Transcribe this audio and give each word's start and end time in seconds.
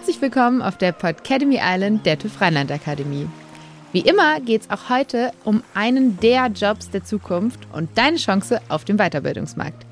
Herzlich 0.00 0.22
willkommen 0.22 0.62
auf 0.62 0.78
der 0.78 0.92
Podcademy 0.92 1.60
Island 1.62 2.06
der 2.06 2.18
TÜV 2.18 2.40
Rheinland 2.40 2.72
Akademie. 2.72 3.28
Wie 3.92 4.00
immer 4.00 4.40
geht 4.40 4.62
es 4.62 4.70
auch 4.70 4.88
heute 4.88 5.30
um 5.44 5.62
einen 5.74 6.18
der 6.20 6.46
Jobs 6.46 6.88
der 6.88 7.04
Zukunft 7.04 7.68
und 7.74 7.98
deine 7.98 8.16
Chance 8.16 8.62
auf 8.70 8.86
dem 8.86 8.96
Weiterbildungsmarkt. 8.96 9.84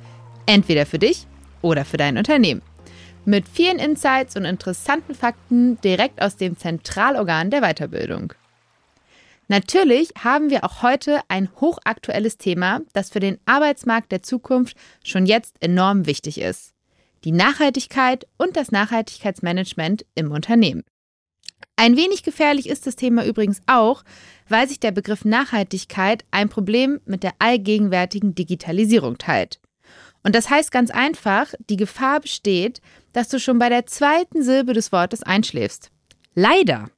Entweder 0.47 0.87
für 0.87 0.99
dich 0.99 1.27
oder 1.61 1.85
für 1.85 1.99
dein 1.99 2.17
Unternehmen. 2.17 2.63
Mit 3.27 3.47
vielen 3.47 3.79
Insights 3.79 4.35
und 4.35 4.47
interessanten 4.47 5.15
Fakten 5.15 5.79
direkt 5.83 6.23
aus 6.23 6.37
dem 6.37 6.57
Zentralorgan 6.57 7.51
der 7.51 7.61
Weiterbildung. 7.61 8.33
Natürlich 9.49 10.15
haben 10.25 10.49
wir 10.49 10.65
auch 10.65 10.81
heute 10.83 11.21
ein 11.29 11.51
hochaktuelles 11.61 12.39
Thema, 12.39 12.81
das 12.95 13.11
für 13.11 13.21
den 13.21 13.39
Arbeitsmarkt 13.45 14.11
der 14.11 14.23
Zukunft 14.23 14.75
schon 15.05 15.27
jetzt 15.27 15.57
enorm 15.61 16.07
wichtig 16.07 16.41
ist. 16.41 16.73
Die 17.25 17.33
Nachhaltigkeit 17.33 18.27
und 18.37 18.57
das 18.57 18.71
Nachhaltigkeitsmanagement 18.71 20.07
im 20.15 20.31
Unternehmen. 20.31 20.85
Ein 21.77 21.97
wenig 21.97 22.23
gefährlich 22.23 22.69
ist 22.69 22.87
das 22.87 22.97
Thema 22.97 23.25
übrigens 23.25 23.61
auch, 23.67 24.03
weil 24.49 24.69
sich 24.69 24.81
der 24.81 24.91
Begriff 24.91 25.25
Nachhaltigkeit 25.25 26.25
ein 26.31 26.49
Problem 26.49 27.01
mit 27.05 27.23
der 27.23 27.35
allgegenwärtigen 27.39 28.35
Digitalisierung 28.35 29.19
teilt. 29.19 29.61
Und 30.25 30.35
das 30.35 30.51
heißt 30.51 30.73
ganz 30.73 30.91
einfach, 30.91 31.55
die 31.71 31.77
Gefahr 31.77 32.21
besteht, 32.21 32.81
dass 33.13 33.29
du 33.29 33.39
schon 33.39 33.59
bei 33.59 33.69
der 33.69 33.87
zweiten 33.87 34.43
Silbe 34.43 34.73
des 34.73 34.93
Wortes 34.93 35.23
einschläfst. 35.23 35.91
Leider. 36.35 36.91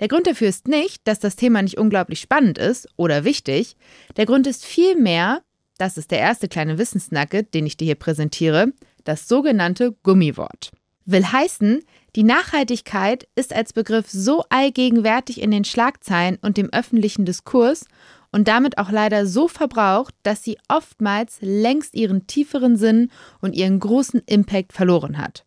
Der 0.00 0.08
Grund 0.08 0.26
dafür 0.26 0.48
ist 0.48 0.68
nicht, 0.68 1.00
dass 1.06 1.18
das 1.18 1.36
Thema 1.36 1.62
nicht 1.62 1.78
unglaublich 1.78 2.20
spannend 2.20 2.58
ist 2.58 2.88
oder 2.96 3.24
wichtig. 3.24 3.76
Der 4.16 4.26
Grund 4.26 4.46
ist 4.46 4.64
vielmehr, 4.64 5.42
das 5.78 5.96
ist 5.96 6.10
der 6.10 6.18
erste 6.18 6.48
kleine 6.48 6.78
Wissensnugget, 6.78 7.54
den 7.54 7.66
ich 7.66 7.76
dir 7.76 7.86
hier 7.86 7.94
präsentiere, 7.94 8.72
das 9.04 9.28
sogenannte 9.28 9.92
Gummiwort. 10.02 10.70
Will 11.04 11.24
heißen, 11.24 11.80
die 12.16 12.22
Nachhaltigkeit 12.22 13.26
ist 13.34 13.54
als 13.54 13.72
Begriff 13.72 14.10
so 14.10 14.44
allgegenwärtig 14.50 15.40
in 15.40 15.50
den 15.50 15.64
Schlagzeilen 15.64 16.38
und 16.42 16.56
dem 16.56 16.68
öffentlichen 16.70 17.24
Diskurs 17.24 17.86
und 18.30 18.46
damit 18.46 18.76
auch 18.76 18.90
leider 18.90 19.26
so 19.26 19.48
verbraucht, 19.48 20.14
dass 20.22 20.44
sie 20.44 20.58
oftmals 20.68 21.38
längst 21.40 21.94
ihren 21.94 22.26
tieferen 22.26 22.76
Sinn 22.76 23.10
und 23.40 23.54
ihren 23.54 23.80
großen 23.80 24.20
Impact 24.26 24.72
verloren 24.72 25.16
hat. 25.16 25.46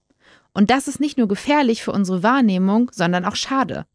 Und 0.53 0.71
das 0.71 0.87
ist 0.87 0.99
nicht 0.99 1.17
nur 1.17 1.27
gefährlich 1.27 1.83
für 1.83 1.91
unsere 1.91 2.23
Wahrnehmung, 2.23 2.89
sondern 2.91 3.25
auch 3.25 3.35
schade. 3.35 3.85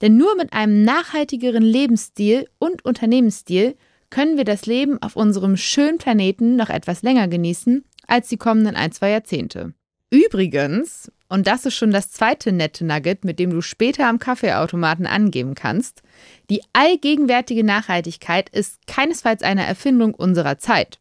Denn 0.00 0.16
nur 0.16 0.36
mit 0.36 0.52
einem 0.52 0.82
nachhaltigeren 0.82 1.62
Lebensstil 1.62 2.48
und 2.58 2.84
Unternehmensstil 2.84 3.76
können 4.10 4.36
wir 4.36 4.44
das 4.44 4.66
Leben 4.66 5.02
auf 5.02 5.16
unserem 5.16 5.56
schönen 5.56 5.98
Planeten 5.98 6.56
noch 6.56 6.68
etwas 6.68 7.02
länger 7.02 7.28
genießen 7.28 7.84
als 8.08 8.28
die 8.28 8.36
kommenden 8.36 8.74
ein, 8.74 8.90
zwei 8.90 9.10
Jahrzehnte. 9.10 9.72
Übrigens, 10.10 11.12
und 11.28 11.46
das 11.46 11.66
ist 11.66 11.74
schon 11.74 11.90
das 11.90 12.10
zweite 12.10 12.50
nette 12.50 12.84
Nugget, 12.84 13.24
mit 13.24 13.38
dem 13.38 13.50
du 13.50 13.60
später 13.60 14.08
am 14.08 14.18
Kaffeeautomaten 14.18 15.06
angeben 15.06 15.54
kannst, 15.54 16.02
die 16.48 16.62
allgegenwärtige 16.72 17.62
Nachhaltigkeit 17.62 18.48
ist 18.48 18.86
keinesfalls 18.86 19.42
eine 19.42 19.66
Erfindung 19.66 20.14
unserer 20.14 20.58
Zeit. 20.58 20.98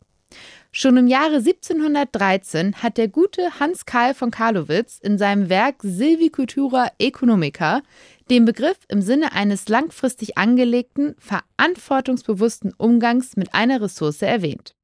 Schon 0.73 0.97
im 0.97 1.07
Jahre 1.07 1.37
1713 1.37 2.83
hat 2.83 2.97
der 2.97 3.07
gute 3.07 3.59
Hans 3.59 3.85
Karl 3.85 4.13
von 4.13 4.29
Karlowitz 4.29 4.99
in 5.01 5.17
seinem 5.17 5.49
Werk 5.49 5.77
Silvicultura 5.81 6.91
Economica 6.99 7.81
den 8.29 8.45
Begriff 8.45 8.77
im 8.89 9.01
Sinne 9.01 9.31
eines 9.31 9.69
langfristig 9.69 10.37
angelegten, 10.37 11.15
verantwortungsbewussten 11.17 12.73
Umgangs 12.77 13.37
mit 13.37 13.53
einer 13.53 13.81
Ressource 13.81 14.21
erwähnt. 14.21 14.76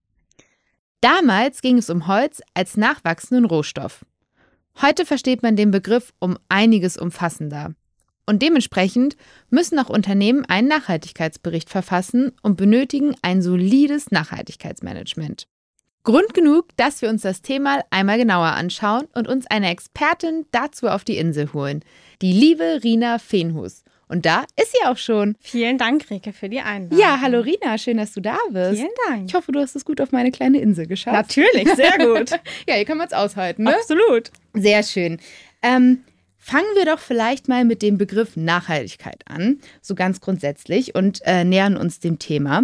Damals 1.03 1.61
ging 1.61 1.79
es 1.79 1.89
um 1.89 2.07
Holz 2.07 2.41
als 2.53 2.77
nachwachsenden 2.77 3.43
Rohstoff. 3.43 4.05
Heute 4.81 5.05
versteht 5.05 5.43
man 5.43 5.57
den 5.57 5.69
Begriff 5.69 6.13
um 6.19 6.37
einiges 6.47 6.95
umfassender. 6.95 7.75
Und 8.25 8.41
dementsprechend 8.41 9.17
müssen 9.49 9.77
auch 9.79 9.89
Unternehmen 9.89 10.45
einen 10.45 10.69
Nachhaltigkeitsbericht 10.69 11.69
verfassen 11.69 12.31
und 12.41 12.55
benötigen 12.55 13.15
ein 13.21 13.41
solides 13.41 14.11
Nachhaltigkeitsmanagement. 14.11 15.45
Grund 16.03 16.33
genug, 16.33 16.69
dass 16.77 17.01
wir 17.01 17.09
uns 17.09 17.23
das 17.23 17.41
Thema 17.41 17.81
einmal 17.89 18.17
genauer 18.17 18.53
anschauen 18.53 19.09
und 19.13 19.27
uns 19.27 19.45
eine 19.47 19.71
Expertin 19.71 20.45
dazu 20.51 20.87
auf 20.87 21.03
die 21.03 21.17
Insel 21.17 21.51
holen, 21.51 21.83
die 22.21 22.31
liebe 22.31 22.79
Rina 22.81 23.19
Feenhus. 23.19 23.83
Und 24.07 24.25
da 24.25 24.45
ist 24.59 24.71
sie 24.71 24.85
auch 24.87 24.97
schon. 24.97 25.35
Vielen 25.39 25.77
Dank, 25.77 26.09
Rike, 26.09 26.33
für 26.33 26.49
die 26.49 26.59
Einladung. 26.59 26.99
Ja, 26.99 27.19
hallo 27.21 27.39
Rina, 27.39 27.77
schön, 27.77 27.97
dass 27.97 28.13
du 28.13 28.21
da 28.21 28.37
bist. 28.51 28.79
Vielen 28.79 28.91
Dank. 29.07 29.29
Ich 29.29 29.33
hoffe, 29.33 29.51
du 29.51 29.59
hast 29.59 29.75
es 29.75 29.85
gut 29.85 30.01
auf 30.01 30.11
meine 30.11 30.31
kleine 30.31 30.59
Insel 30.59 30.87
geschafft. 30.87 31.15
Natürlich, 31.15 31.73
sehr 31.75 31.97
gut. 31.97 32.31
ja, 32.67 32.75
hier 32.75 32.85
kann 32.85 32.97
man 32.97 33.07
es 33.07 33.13
aushalten, 33.13 33.63
ne? 33.63 33.75
Absolut. 33.75 34.31
Sehr 34.53 34.83
schön. 34.83 35.19
Ähm, 35.61 36.03
fangen 36.37 36.67
wir 36.75 36.85
doch 36.85 36.99
vielleicht 36.99 37.47
mal 37.47 37.65
mit 37.65 37.81
dem 37.81 37.97
Begriff 37.97 38.35
Nachhaltigkeit 38.35 39.23
an, 39.25 39.59
so 39.81 39.95
ganz 39.95 40.19
grundsätzlich, 40.19 40.93
und 40.93 41.21
äh, 41.25 41.43
nähern 41.43 41.77
uns 41.77 41.99
dem 41.99 42.19
Thema. 42.19 42.63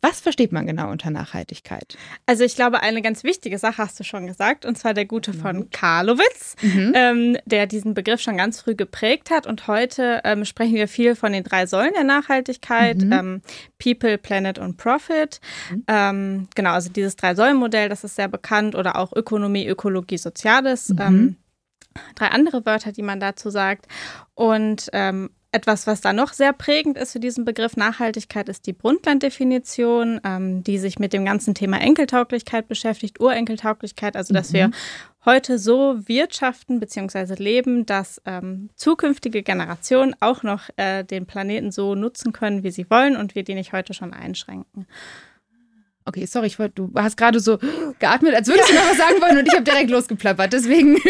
Was 0.00 0.20
versteht 0.20 0.52
man 0.52 0.64
genau 0.64 0.90
unter 0.92 1.10
Nachhaltigkeit? 1.10 1.98
Also 2.24 2.44
ich 2.44 2.54
glaube, 2.54 2.82
eine 2.82 3.02
ganz 3.02 3.24
wichtige 3.24 3.58
Sache 3.58 3.78
hast 3.78 3.98
du 3.98 4.04
schon 4.04 4.28
gesagt, 4.28 4.64
und 4.64 4.78
zwar 4.78 4.94
der 4.94 5.06
Gute 5.06 5.32
von 5.32 5.56
mhm. 5.56 5.70
Karlowitz, 5.70 6.54
mhm. 6.62 6.92
ähm, 6.94 7.36
der 7.46 7.66
diesen 7.66 7.94
Begriff 7.94 8.20
schon 8.20 8.36
ganz 8.36 8.60
früh 8.60 8.76
geprägt 8.76 9.30
hat. 9.30 9.48
Und 9.48 9.66
heute 9.66 10.20
ähm, 10.22 10.44
sprechen 10.44 10.76
wir 10.76 10.86
viel 10.86 11.16
von 11.16 11.32
den 11.32 11.42
drei 11.42 11.66
Säulen 11.66 11.94
der 11.94 12.04
Nachhaltigkeit, 12.04 12.98
mhm. 12.98 13.12
ähm, 13.12 13.42
People, 13.82 14.18
Planet 14.18 14.60
und 14.60 14.76
Profit. 14.76 15.40
Mhm. 15.70 15.84
Ähm, 15.88 16.48
genau, 16.54 16.74
also 16.74 16.90
dieses 16.90 17.16
Drei-Säulen-Modell, 17.16 17.88
das 17.88 18.04
ist 18.04 18.14
sehr 18.14 18.28
bekannt, 18.28 18.76
oder 18.76 18.96
auch 18.96 19.12
Ökonomie, 19.12 19.66
Ökologie, 19.66 20.18
Soziales. 20.18 20.90
Mhm. 20.90 21.00
Ähm, 21.00 21.36
drei 22.14 22.28
andere 22.28 22.64
Wörter, 22.64 22.92
die 22.92 23.02
man 23.02 23.18
dazu 23.18 23.50
sagt. 23.50 23.86
Und 24.34 24.90
ähm, 24.92 25.30
etwas, 25.50 25.86
was 25.86 26.02
da 26.02 26.12
noch 26.12 26.34
sehr 26.34 26.52
prägend 26.52 26.98
ist 26.98 27.12
für 27.12 27.20
diesen 27.20 27.44
Begriff 27.44 27.76
Nachhaltigkeit, 27.76 28.48
ist 28.48 28.66
die 28.66 28.74
Brundtland-Definition, 28.74 30.20
ähm, 30.22 30.62
die 30.62 30.78
sich 30.78 30.98
mit 30.98 31.14
dem 31.14 31.24
ganzen 31.24 31.54
Thema 31.54 31.80
Enkeltauglichkeit 31.80 32.68
beschäftigt, 32.68 33.18
Urenkeltauglichkeit, 33.18 34.14
also 34.16 34.34
dass 34.34 34.50
mhm. 34.50 34.54
wir 34.54 34.70
heute 35.24 35.58
so 35.58 36.06
wirtschaften 36.06 36.80
bzw. 36.80 37.34
leben, 37.42 37.86
dass 37.86 38.20
ähm, 38.26 38.68
zukünftige 38.74 39.42
Generationen 39.42 40.14
auch 40.20 40.42
noch 40.42 40.68
äh, 40.76 41.02
den 41.02 41.24
Planeten 41.24 41.72
so 41.72 41.94
nutzen 41.94 42.32
können, 42.32 42.62
wie 42.62 42.70
sie 42.70 42.90
wollen 42.90 43.16
und 43.16 43.34
wir 43.34 43.42
die 43.42 43.54
nicht 43.54 43.72
heute 43.72 43.94
schon 43.94 44.12
einschränken. 44.12 44.86
Okay, 46.04 46.26
sorry, 46.26 46.46
ich 46.46 46.58
wollte, 46.58 46.74
du 46.74 46.92
hast 46.94 47.16
gerade 47.16 47.40
so 47.40 47.58
geatmet, 47.98 48.34
als 48.34 48.48
würdest 48.48 48.70
du 48.70 48.74
noch 48.74 48.88
was 48.88 48.96
sagen 48.96 49.20
wollen 49.20 49.38
und 49.38 49.46
ich 49.46 49.54
habe 49.54 49.64
direkt 49.64 49.90
losgeplappert. 49.90 50.52
Deswegen. 50.52 50.98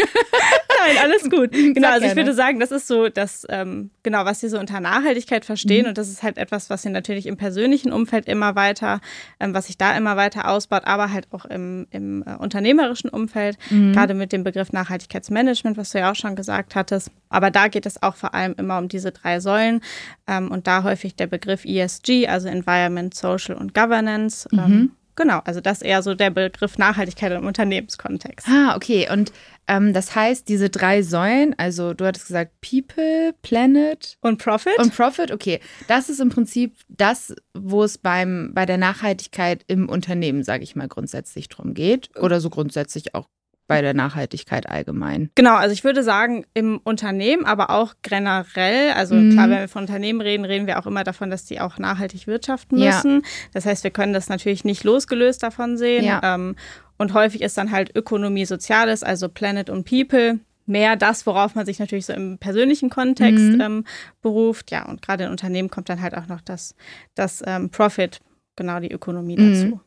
Nein, 0.85 0.97
alles 1.03 1.29
gut. 1.29 1.49
Genau, 1.79 1.87
Sag 1.87 1.95
also 1.95 2.07
ich 2.07 2.15
würde 2.15 2.33
sagen, 2.33 2.59
das 2.59 2.71
ist 2.71 2.87
so 2.87 3.09
das, 3.09 3.45
ähm, 3.49 3.91
genau, 4.03 4.25
was 4.25 4.39
sie 4.39 4.49
so 4.49 4.59
unter 4.59 4.79
Nachhaltigkeit 4.79 5.45
verstehen. 5.45 5.83
Mhm. 5.83 5.89
Und 5.89 5.97
das 5.97 6.09
ist 6.09 6.23
halt 6.23 6.37
etwas, 6.37 6.69
was 6.69 6.81
sie 6.81 6.89
natürlich 6.89 7.27
im 7.27 7.37
persönlichen 7.37 7.91
Umfeld 7.91 8.27
immer 8.27 8.55
weiter, 8.55 9.01
ähm, 9.39 9.53
was 9.53 9.67
sich 9.67 9.77
da 9.77 9.95
immer 9.95 10.17
weiter 10.17 10.49
ausbaut, 10.49 10.83
aber 10.85 11.11
halt 11.11 11.27
auch 11.31 11.45
im, 11.45 11.87
im 11.91 12.23
äh, 12.23 12.35
unternehmerischen 12.35 13.09
Umfeld, 13.09 13.57
mhm. 13.69 13.93
gerade 13.93 14.13
mit 14.13 14.31
dem 14.31 14.43
Begriff 14.43 14.71
Nachhaltigkeitsmanagement, 14.71 15.77
was 15.77 15.91
du 15.91 15.99
ja 15.99 16.11
auch 16.11 16.15
schon 16.15 16.35
gesagt 16.35 16.75
hattest. 16.75 17.11
Aber 17.29 17.51
da 17.51 17.67
geht 17.67 17.85
es 17.85 18.01
auch 18.01 18.15
vor 18.15 18.33
allem 18.33 18.55
immer 18.57 18.77
um 18.79 18.87
diese 18.87 19.11
drei 19.11 19.39
Säulen 19.39 19.81
ähm, 20.27 20.49
und 20.49 20.65
da 20.67 20.83
häufig 20.83 21.15
der 21.15 21.27
Begriff 21.27 21.65
ESG, 21.65 22.27
also 22.27 22.47
Environment, 22.47 23.13
Social 23.13 23.55
und 23.55 23.73
Governance. 23.73 24.47
Ähm, 24.51 24.59
mhm. 24.59 24.91
Genau, 25.19 25.41
also 25.43 25.59
das 25.59 25.79
ist 25.79 25.81
eher 25.81 26.01
so 26.01 26.15
der 26.15 26.29
Begriff 26.29 26.77
Nachhaltigkeit 26.77 27.33
im 27.33 27.45
Unternehmenskontext. 27.45 28.47
Ah, 28.47 28.73
okay. 28.77 29.09
Und 29.11 29.33
ähm, 29.67 29.91
das 29.91 30.15
heißt, 30.15 30.47
diese 30.47 30.69
drei 30.69 31.01
Säulen, 31.01 31.53
also 31.57 31.93
du 31.93 32.05
hattest 32.05 32.27
gesagt 32.27 32.53
People, 32.61 33.35
Planet 33.41 34.17
und 34.21 34.41
Profit. 34.41 34.79
Und 34.79 34.95
Profit, 34.95 35.33
okay. 35.33 35.59
Das 35.89 36.07
ist 36.07 36.21
im 36.21 36.29
Prinzip 36.29 36.77
das, 36.87 37.35
wo 37.53 37.83
es 37.83 37.97
beim, 37.97 38.51
bei 38.53 38.65
der 38.65 38.77
Nachhaltigkeit 38.77 39.65
im 39.67 39.89
Unternehmen, 39.89 40.45
sage 40.45 40.63
ich 40.63 40.77
mal, 40.77 40.87
grundsätzlich 40.87 41.49
drum 41.49 41.73
geht. 41.73 42.17
Oder 42.17 42.39
so 42.39 42.49
grundsätzlich 42.49 43.13
auch 43.13 43.27
bei 43.69 43.81
der 43.81 43.93
Nachhaltigkeit 43.93 44.67
allgemein? 44.67 45.29
Genau, 45.35 45.55
also 45.55 45.71
ich 45.71 45.83
würde 45.83 46.03
sagen, 46.03 46.43
im 46.55 46.79
Unternehmen, 46.83 47.45
aber 47.45 47.69
auch 47.69 47.93
generell, 48.01 48.91
also 48.93 49.13
mhm. 49.13 49.31
klar, 49.31 49.49
wenn 49.49 49.59
wir 49.59 49.67
von 49.69 49.83
Unternehmen 49.83 50.21
reden, 50.21 50.43
reden 50.43 50.65
wir 50.65 50.79
auch 50.79 50.87
immer 50.87 51.03
davon, 51.03 51.29
dass 51.29 51.45
die 51.45 51.61
auch 51.61 51.77
nachhaltig 51.77 52.25
wirtschaften 52.25 52.79
müssen. 52.79 53.21
Ja. 53.21 53.27
Das 53.53 53.65
heißt, 53.67 53.83
wir 53.83 53.91
können 53.91 54.11
das 54.11 54.27
natürlich 54.27 54.65
nicht 54.65 54.83
losgelöst 54.83 55.43
davon 55.43 55.77
sehen. 55.77 56.03
Ja. 56.03 56.19
Ähm, 56.23 56.55
und 56.97 57.13
häufig 57.13 57.41
ist 57.41 57.57
dann 57.59 57.71
halt 57.71 57.95
Ökonomie 57.95 58.45
Soziales, 58.45 59.03
also 59.03 59.29
Planet 59.29 59.69
und 59.69 59.87
People, 59.87 60.39
mehr 60.65 60.95
das, 60.95 61.27
worauf 61.27 61.53
man 61.53 61.67
sich 61.67 61.77
natürlich 61.77 62.07
so 62.07 62.13
im 62.13 62.39
persönlichen 62.39 62.89
Kontext 62.89 63.53
mhm. 63.53 63.61
ähm, 63.61 63.85
beruft. 64.23 64.71
Ja, 64.71 64.89
und 64.89 65.03
gerade 65.03 65.25
in 65.25 65.29
Unternehmen 65.29 65.69
kommt 65.69 65.89
dann 65.89 66.01
halt 66.01 66.17
auch 66.17 66.27
noch 66.27 66.41
das, 66.41 66.73
das 67.13 67.43
ähm, 67.45 67.69
Profit, 67.69 68.19
genau 68.55 68.79
die 68.79 68.91
Ökonomie 68.91 69.37
mhm. 69.37 69.53
dazu. 69.53 69.81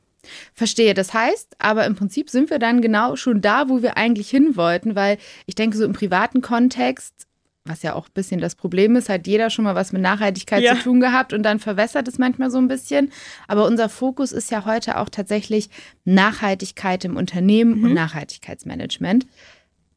Verstehe. 0.55 0.95
Das 0.95 1.15
heißt, 1.15 1.57
aber 1.59 1.85
im 1.87 1.97
Prinzip 1.97 2.31
sind 2.31 2.51
wir 2.51 2.59
dann 2.59 2.81
genau 2.81 3.17
schon 3.17 3.41
da, 3.41 3.69
wo 3.69 3.83
wir 3.83 3.97
eigentlich 3.97 4.31
hin 4.31 4.57
wollten, 4.57 4.95
weil 4.95 5.19
ich 5.47 5.55
denke, 5.55 5.77
so 5.77 5.85
im 5.85 5.93
privaten 5.93 6.43
Kontext, 6.43 7.27
was 7.65 7.83
ja 7.83 7.95
auch 7.95 8.09
ein 8.09 8.15
bisschen 8.15 8.41
das 8.41 8.55
Problem 8.55 8.97
ist, 8.97 9.09
hat 9.09 9.27
jeder 9.27 9.51
schon 9.51 9.65
mal 9.65 9.75
was 9.75 9.93
mit 9.93 10.03
Nachhaltigkeit 10.03 10.63
ja. 10.63 10.75
zu 10.75 10.83
tun 10.83 11.01
gehabt 11.01 11.33
und 11.33 11.43
dann 11.43 11.59
verwässert 11.59 12.09
es 12.09 12.19
manchmal 12.19 12.51
so 12.51 12.59
ein 12.59 12.69
bisschen. 12.69 13.13
Aber 13.47 13.67
unser 13.67 13.89
Fokus 13.89 14.33
ist 14.33 14.51
ja 14.51 14.65
heute 14.65 14.99
auch 14.99 15.09
tatsächlich 15.09 15.71
Nachhaltigkeit 16.05 17.05
im 17.05 17.17
Unternehmen 17.17 17.79
mhm. 17.79 17.85
und 17.85 17.95
Nachhaltigkeitsmanagement. 17.95 19.27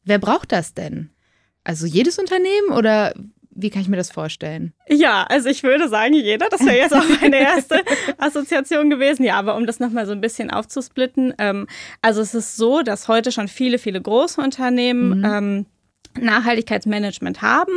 Wer 0.03 0.19
braucht 0.19 0.51
das 0.51 0.73
denn? 0.73 1.09
Also 1.63 1.87
jedes 1.87 2.19
Unternehmen 2.19 2.69
oder 2.69 3.13
wie 3.55 3.69
kann 3.69 3.81
ich 3.81 3.87
mir 3.87 3.95
das 3.95 4.11
vorstellen? 4.11 4.73
Ja, 4.87 5.23
also 5.23 5.49
ich 5.49 5.63
würde 5.63 5.87
sagen, 5.87 6.13
jeder. 6.13 6.49
Das 6.49 6.59
wäre 6.65 6.75
jetzt 6.75 6.93
auch 6.93 7.05
meine 7.21 7.37
erste 7.37 7.81
Assoziation 8.17 8.89
gewesen. 8.89 9.23
Ja, 9.23 9.37
aber 9.39 9.55
um 9.55 9.65
das 9.65 9.79
nochmal 9.79 10.05
so 10.05 10.11
ein 10.11 10.21
bisschen 10.21 10.51
aufzusplitten. 10.51 11.33
Ähm, 11.37 11.67
also 12.01 12.21
es 12.21 12.35
ist 12.35 12.57
so, 12.57 12.81
dass 12.81 13.07
heute 13.07 13.31
schon 13.31 13.47
viele, 13.47 13.79
viele 13.79 14.01
große 14.01 14.41
Unternehmen 14.41 15.19
mhm. 15.19 15.25
ähm, 15.25 15.65
Nachhaltigkeitsmanagement 16.19 17.41
haben. 17.41 17.73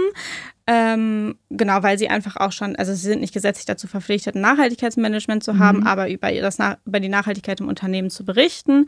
Ähm, 0.71 1.37
genau, 1.49 1.83
weil 1.83 1.99
sie 1.99 2.11
einfach 2.11 2.37
auch 2.37 2.53
schon, 2.53 2.77
also 2.77 2.93
sie 2.93 3.01
sind 3.01 3.23
nicht 3.23 3.33
gesetzlich 3.33 3.65
dazu 3.65 3.87
verpflichtet, 3.87 4.35
ein 4.35 4.43
Nachhaltigkeitsmanagement 4.43 5.43
zu 5.43 5.59
haben, 5.59 5.81
mhm. 5.81 5.87
aber 5.87 6.11
über, 6.11 6.31
das, 6.31 6.59
über 6.85 7.01
die 7.01 7.09
Nachhaltigkeit 7.09 7.61
im 7.61 7.69
Unternehmen 7.69 8.11
zu 8.11 8.23
berichten. 8.23 8.85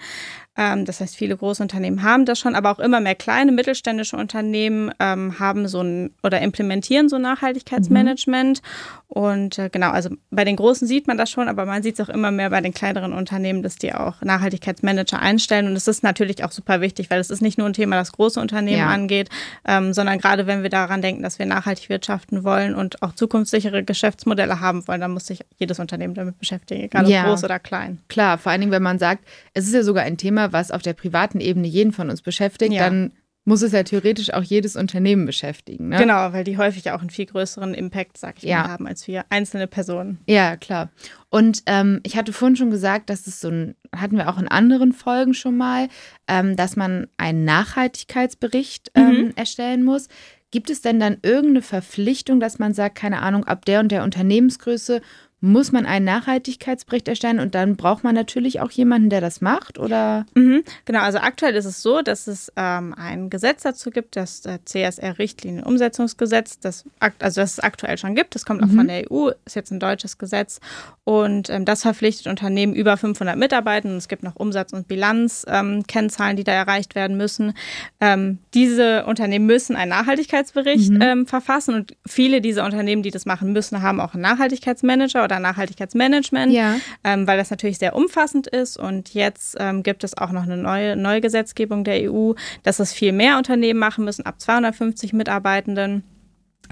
Ähm, 0.58 0.84
das 0.84 1.00
heißt, 1.00 1.16
viele 1.16 1.38
große 1.38 1.62
Unternehmen 1.62 2.02
haben 2.02 2.26
das 2.26 2.38
schon, 2.38 2.54
aber 2.54 2.70
auch 2.70 2.80
immer 2.80 3.00
mehr 3.00 3.14
kleine 3.14 3.50
mittelständische 3.50 4.18
Unternehmen 4.18 4.92
ähm, 5.00 5.38
haben 5.38 5.68
so 5.68 5.80
ein 5.80 6.10
oder 6.22 6.42
implementieren 6.42 7.08
so 7.08 7.16
Nachhaltigkeitsmanagement. 7.16 8.60
Mhm. 8.60 9.00
Und 9.08 9.58
äh, 9.58 9.70
genau, 9.70 9.90
also 9.90 10.10
bei 10.30 10.44
den 10.44 10.56
großen 10.56 10.86
sieht 10.86 11.06
man 11.06 11.16
das 11.16 11.30
schon, 11.30 11.48
aber 11.48 11.64
man 11.64 11.82
sieht 11.82 11.98
es 11.98 12.06
auch 12.06 12.12
immer 12.12 12.30
mehr 12.30 12.50
bei 12.50 12.60
den 12.60 12.74
kleineren 12.74 13.14
Unternehmen, 13.14 13.62
dass 13.62 13.76
die 13.76 13.94
auch 13.94 14.20
Nachhaltigkeitsmanager 14.20 15.18
einstellen. 15.18 15.66
Und 15.66 15.76
es 15.76 15.88
ist 15.88 16.02
natürlich 16.02 16.44
auch 16.44 16.52
super 16.52 16.82
wichtig, 16.82 17.08
weil 17.08 17.20
es 17.20 17.30
ist 17.30 17.40
nicht 17.40 17.56
nur 17.56 17.66
ein 17.66 17.72
Thema, 17.72 17.96
das 17.96 18.12
große 18.12 18.38
Unternehmen 18.38 18.78
ja. 18.78 18.88
angeht, 18.88 19.30
ähm, 19.66 19.94
sondern 19.94 20.18
gerade 20.18 20.46
wenn 20.46 20.62
wir 20.62 20.70
daran 20.70 21.00
denken, 21.00 21.22
dass 21.22 21.38
wir 21.38 21.46
nachhaltig 21.46 21.69
wirtschaften 21.88 22.44
wollen 22.44 22.74
und 22.74 23.02
auch 23.02 23.14
zukunftssichere 23.14 23.84
Geschäftsmodelle 23.84 24.60
haben 24.60 24.86
wollen, 24.88 25.00
dann 25.00 25.12
muss 25.12 25.26
sich 25.26 25.40
jedes 25.56 25.78
Unternehmen 25.78 26.14
damit 26.14 26.38
beschäftigen, 26.38 26.82
egal 26.82 27.04
ob 27.04 27.10
ja. 27.10 27.24
groß 27.24 27.44
oder 27.44 27.58
klein. 27.58 28.00
Klar, 28.08 28.38
vor 28.38 28.52
allen 28.52 28.60
Dingen, 28.60 28.72
wenn 28.72 28.82
man 28.82 28.98
sagt, 28.98 29.24
es 29.54 29.66
ist 29.66 29.74
ja 29.74 29.82
sogar 29.82 30.04
ein 30.04 30.16
Thema, 30.16 30.52
was 30.52 30.70
auf 30.70 30.82
der 30.82 30.94
privaten 30.94 31.40
Ebene 31.40 31.68
jeden 31.68 31.92
von 31.92 32.10
uns 32.10 32.22
beschäftigt, 32.22 32.72
ja. 32.72 32.84
dann 32.84 33.12
muss 33.44 33.62
es 33.62 33.72
ja 33.72 33.82
theoretisch 33.82 34.32
auch 34.32 34.42
jedes 34.42 34.76
Unternehmen 34.76 35.24
beschäftigen. 35.24 35.88
Ne? 35.88 35.96
Genau, 35.96 36.32
weil 36.32 36.44
die 36.44 36.58
häufig 36.58 36.90
auch 36.90 37.00
einen 37.00 37.10
viel 37.10 37.26
größeren 37.26 37.74
Impact, 37.74 38.18
sag 38.18 38.36
ich 38.38 38.44
ja. 38.44 38.62
mal, 38.62 38.68
haben 38.68 38.86
als 38.86 39.06
wir 39.06 39.24
einzelne 39.30 39.66
Personen. 39.66 40.18
Ja, 40.26 40.56
klar. 40.56 40.90
Und 41.30 41.62
ähm, 41.66 42.00
ich 42.04 42.16
hatte 42.16 42.32
vorhin 42.32 42.56
schon 42.56 42.70
gesagt, 42.70 43.08
dass 43.08 43.26
es 43.26 43.40
so 43.40 43.48
ein, 43.48 43.76
hatten 43.96 44.16
wir 44.16 44.28
auch 44.28 44.38
in 44.38 44.48
anderen 44.48 44.92
Folgen 44.92 45.32
schon 45.32 45.56
mal, 45.56 45.88
ähm, 46.28 46.54
dass 46.54 46.76
man 46.76 47.08
einen 47.16 47.44
Nachhaltigkeitsbericht 47.44 48.92
ähm, 48.94 49.06
mhm. 49.06 49.32
erstellen 49.36 49.84
muss. 49.84 50.08
Gibt 50.50 50.70
es 50.70 50.80
denn 50.80 50.98
dann 50.98 51.18
irgendeine 51.22 51.62
Verpflichtung, 51.62 52.40
dass 52.40 52.58
man 52.58 52.74
sagt, 52.74 52.96
keine 52.96 53.22
Ahnung, 53.22 53.44
ab 53.44 53.64
der 53.64 53.80
und 53.80 53.92
der 53.92 54.02
Unternehmensgröße 54.02 55.00
muss 55.40 55.72
man 55.72 55.86
einen 55.86 56.04
Nachhaltigkeitsbericht 56.04 57.08
erstellen 57.08 57.40
und 57.40 57.54
dann 57.54 57.76
braucht 57.76 58.04
man 58.04 58.14
natürlich 58.14 58.60
auch 58.60 58.70
jemanden, 58.70 59.08
der 59.08 59.20
das 59.20 59.40
macht, 59.40 59.78
oder? 59.78 60.26
Mhm, 60.34 60.62
genau, 60.84 61.00
also 61.00 61.18
aktuell 61.18 61.54
ist 61.54 61.64
es 61.64 61.82
so, 61.82 62.02
dass 62.02 62.26
es 62.26 62.52
ähm, 62.56 62.94
ein 62.96 63.30
Gesetz 63.30 63.62
dazu 63.62 63.90
gibt, 63.90 64.16
das 64.16 64.44
äh, 64.44 64.58
CSR-Richtlinienumsetzungsgesetz, 64.64 66.60
das, 66.60 66.84
also 67.00 67.40
das 67.40 67.52
es 67.52 67.60
aktuell 67.60 67.96
schon 67.96 68.14
gibt, 68.14 68.34
das 68.34 68.44
kommt 68.44 68.62
auch 68.62 68.68
mhm. 68.68 68.76
von 68.76 68.88
der 68.88 69.10
EU, 69.10 69.30
ist 69.46 69.56
jetzt 69.56 69.70
ein 69.70 69.80
deutsches 69.80 70.18
Gesetz 70.18 70.60
und 71.04 71.48
ähm, 71.48 71.64
das 71.64 71.82
verpflichtet 71.82 72.26
Unternehmen 72.26 72.74
über 72.74 72.98
500 72.98 73.36
Mitarbeiter 73.36 73.88
und 73.88 73.96
es 73.96 74.08
gibt 74.08 74.22
noch 74.22 74.36
Umsatz- 74.36 74.74
und 74.74 74.88
Bilanzkennzahlen, 74.88 76.32
ähm, 76.32 76.36
die 76.36 76.44
da 76.44 76.52
erreicht 76.52 76.94
werden 76.94 77.16
müssen. 77.16 77.54
Ähm, 78.00 78.38
diese 78.52 79.06
Unternehmen 79.06 79.46
müssen 79.46 79.74
einen 79.74 79.90
Nachhaltigkeitsbericht 79.90 80.90
mhm. 80.90 81.00
Ähm, 81.00 81.26
verfassen 81.26 81.74
und 81.74 81.96
viele 82.06 82.42
dieser 82.42 82.64
Unternehmen, 82.64 83.02
die 83.02 83.10
das 83.10 83.24
machen 83.24 83.52
müssen, 83.52 83.80
haben 83.80 84.00
auch 84.00 84.12
einen 84.12 84.22
Nachhaltigkeitsmanager 84.22 85.24
oder 85.30 85.40
Nachhaltigkeitsmanagement, 85.40 86.52
ja. 86.52 86.76
ähm, 87.04 87.26
weil 87.26 87.38
das 87.38 87.50
natürlich 87.50 87.78
sehr 87.78 87.94
umfassend 87.94 88.46
ist. 88.46 88.76
Und 88.76 89.14
jetzt 89.14 89.56
ähm, 89.58 89.82
gibt 89.82 90.04
es 90.04 90.16
auch 90.16 90.32
noch 90.32 90.42
eine 90.42 90.56
neue, 90.56 90.96
neue 90.96 91.20
Gesetzgebung 91.20 91.84
der 91.84 92.10
EU, 92.10 92.32
dass 92.62 92.80
es 92.80 92.92
viel 92.92 93.12
mehr 93.12 93.38
Unternehmen 93.38 93.78
machen 93.78 94.04
müssen, 94.04 94.26
ab 94.26 94.40
250 94.40 95.12
Mitarbeitenden. 95.12 96.04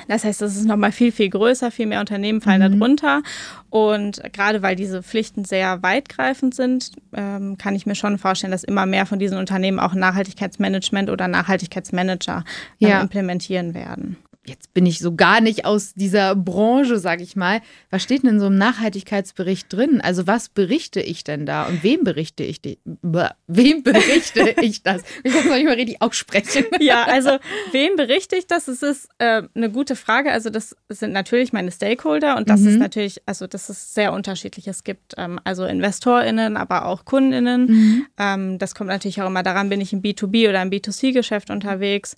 Das 0.06 0.24
heißt, 0.24 0.42
es 0.42 0.56
ist 0.56 0.66
nochmal 0.66 0.92
viel, 0.92 1.10
viel 1.10 1.28
größer, 1.28 1.72
viel 1.72 1.86
mehr 1.86 1.98
Unternehmen 1.98 2.40
fallen 2.40 2.62
mhm. 2.72 2.78
darunter. 2.78 3.22
Und 3.70 4.22
gerade 4.32 4.62
weil 4.62 4.76
diese 4.76 5.02
Pflichten 5.02 5.44
sehr 5.44 5.82
weitgreifend 5.82 6.54
sind, 6.54 6.92
ähm, 7.14 7.58
kann 7.58 7.74
ich 7.74 7.84
mir 7.84 7.96
schon 7.96 8.18
vorstellen, 8.18 8.52
dass 8.52 8.62
immer 8.62 8.86
mehr 8.86 9.06
von 9.06 9.18
diesen 9.18 9.38
Unternehmen 9.38 9.80
auch 9.80 9.94
Nachhaltigkeitsmanagement 9.94 11.10
oder 11.10 11.26
Nachhaltigkeitsmanager 11.26 12.44
ähm, 12.80 12.88
ja. 12.88 13.00
implementieren 13.00 13.74
werden 13.74 14.16
jetzt 14.48 14.74
bin 14.74 14.86
ich 14.86 14.98
so 14.98 15.14
gar 15.14 15.40
nicht 15.40 15.64
aus 15.64 15.94
dieser 15.94 16.34
Branche, 16.34 16.98
sag 16.98 17.20
ich 17.20 17.36
mal. 17.36 17.60
Was 17.90 18.02
steht 18.02 18.22
denn 18.22 18.30
in 18.30 18.40
so 18.40 18.46
einem 18.46 18.58
Nachhaltigkeitsbericht 18.58 19.72
drin? 19.72 20.00
Also 20.00 20.26
was 20.26 20.48
berichte 20.48 21.00
ich 21.00 21.24
denn 21.24 21.46
da 21.46 21.66
und 21.66 21.82
wem 21.82 22.04
berichte 22.04 22.42
ich 22.42 22.60
die, 22.60 22.78
wem 22.82 23.82
berichte 23.84 24.54
ich 24.60 24.82
das? 24.82 25.02
Ich 25.22 25.32
kann 25.32 25.42
es 25.42 25.48
noch 25.48 25.56
nicht 25.56 25.66
mal 25.66 25.74
richtig 25.74 26.00
aussprechen. 26.02 26.64
Ja, 26.80 27.04
also 27.04 27.38
wem 27.72 27.96
berichte 27.96 28.36
ich 28.36 28.46
das? 28.46 28.66
Das 28.66 28.82
ist 28.82 29.08
äh, 29.18 29.42
eine 29.54 29.70
gute 29.70 29.96
Frage. 29.96 30.32
Also 30.32 30.48
das 30.48 30.76
sind 30.88 31.12
natürlich 31.12 31.52
meine 31.52 31.70
Stakeholder 31.70 32.36
und 32.36 32.48
das 32.48 32.60
mhm. 32.60 32.68
ist 32.68 32.78
natürlich, 32.78 33.22
also 33.26 33.46
das 33.46 33.68
ist 33.68 33.94
sehr 33.94 34.12
unterschiedlich. 34.12 34.68
Es 34.68 34.84
gibt 34.84 35.14
ähm, 35.18 35.40
also 35.44 35.64
InvestorInnen, 35.64 36.56
aber 36.56 36.86
auch 36.86 37.04
KundInnen. 37.04 37.66
Mhm. 37.66 38.06
Ähm, 38.16 38.58
das 38.58 38.74
kommt 38.74 38.88
natürlich 38.88 39.20
auch 39.20 39.26
immer 39.26 39.42
daran, 39.42 39.68
bin 39.68 39.80
ich 39.80 39.92
im 39.92 40.02
B2B 40.02 40.48
oder 40.48 40.62
im 40.62 40.70
B2C-Geschäft 40.70 41.50
unterwegs. 41.50 42.14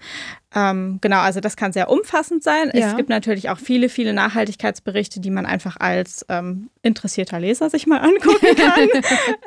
Ähm, 0.53 0.99
genau, 1.01 1.21
also 1.21 1.39
das 1.41 1.57
kann 1.57 1.73
sehr 1.73 1.89
umfassend 1.89 2.43
sein. 2.43 2.71
Ja. 2.75 2.89
Es 2.89 2.97
gibt 2.97 3.09
natürlich 3.09 3.51
auch 3.51 3.59
viele, 3.59 3.89
viele 3.89 4.13
Nachhaltigkeitsberichte, 4.13 5.21
die 5.21 5.31
man 5.31 5.47
einfach 5.47 5.77
als 5.79 6.27
ähm, 6.29 6.71
interessierter 6.83 7.39
Leser 7.39 7.71
sich 7.71 7.87
mal 7.87 7.99
angucken 8.01 8.57
kann. 8.57 8.89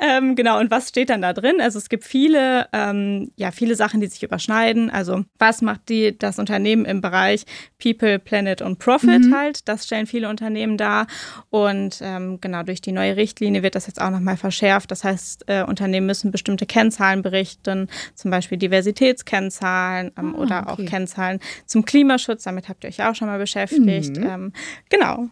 ähm, 0.00 0.34
genau, 0.34 0.58
und 0.60 0.70
was 0.70 0.88
steht 0.88 1.10
dann 1.10 1.20
da 1.20 1.34
drin? 1.34 1.60
Also 1.60 1.78
es 1.78 1.90
gibt 1.90 2.04
viele, 2.04 2.68
ähm, 2.72 3.30
ja, 3.36 3.50
viele 3.50 3.76
Sachen, 3.76 4.00
die 4.00 4.06
sich 4.06 4.22
überschneiden. 4.22 4.88
Also 4.88 5.24
was 5.38 5.60
macht 5.60 5.90
die, 5.90 6.18
das 6.18 6.38
Unternehmen 6.38 6.86
im 6.86 7.02
Bereich 7.02 7.44
People, 7.82 8.18
Planet 8.18 8.62
und 8.62 8.78
Profit 8.78 9.26
mhm. 9.26 9.34
halt? 9.34 9.68
Das 9.68 9.84
stellen 9.84 10.06
viele 10.06 10.30
Unternehmen 10.30 10.78
dar. 10.78 11.06
Und 11.50 11.98
ähm, 12.02 12.38
genau, 12.40 12.62
durch 12.62 12.80
die 12.80 12.92
neue 12.92 13.16
Richtlinie 13.16 13.62
wird 13.62 13.74
das 13.74 13.86
jetzt 13.86 14.00
auch 14.00 14.10
nochmal 14.10 14.38
verschärft. 14.38 14.90
Das 14.90 15.04
heißt, 15.04 15.44
äh, 15.48 15.64
Unternehmen 15.64 16.06
müssen 16.06 16.30
bestimmte 16.30 16.64
Kennzahlen 16.64 17.20
berichten, 17.20 17.88
zum 18.14 18.30
Beispiel 18.30 18.56
Diversitätskennzahlen 18.56 20.12
ähm, 20.18 20.34
ah, 20.34 20.38
oder 20.38 20.66
okay. 20.68 20.70
auch 20.70 20.90
Kennzahlen 20.94 21.40
zum 21.66 21.84
Klimaschutz. 21.84 22.44
Damit 22.44 22.68
habt 22.68 22.84
ihr 22.84 22.88
euch 22.88 23.02
auch 23.02 23.14
schon 23.14 23.28
mal 23.28 23.38
beschäftigt. 23.38 24.16
Mhm. 24.16 24.26
Ähm, 24.26 24.52
genau. 24.88 25.28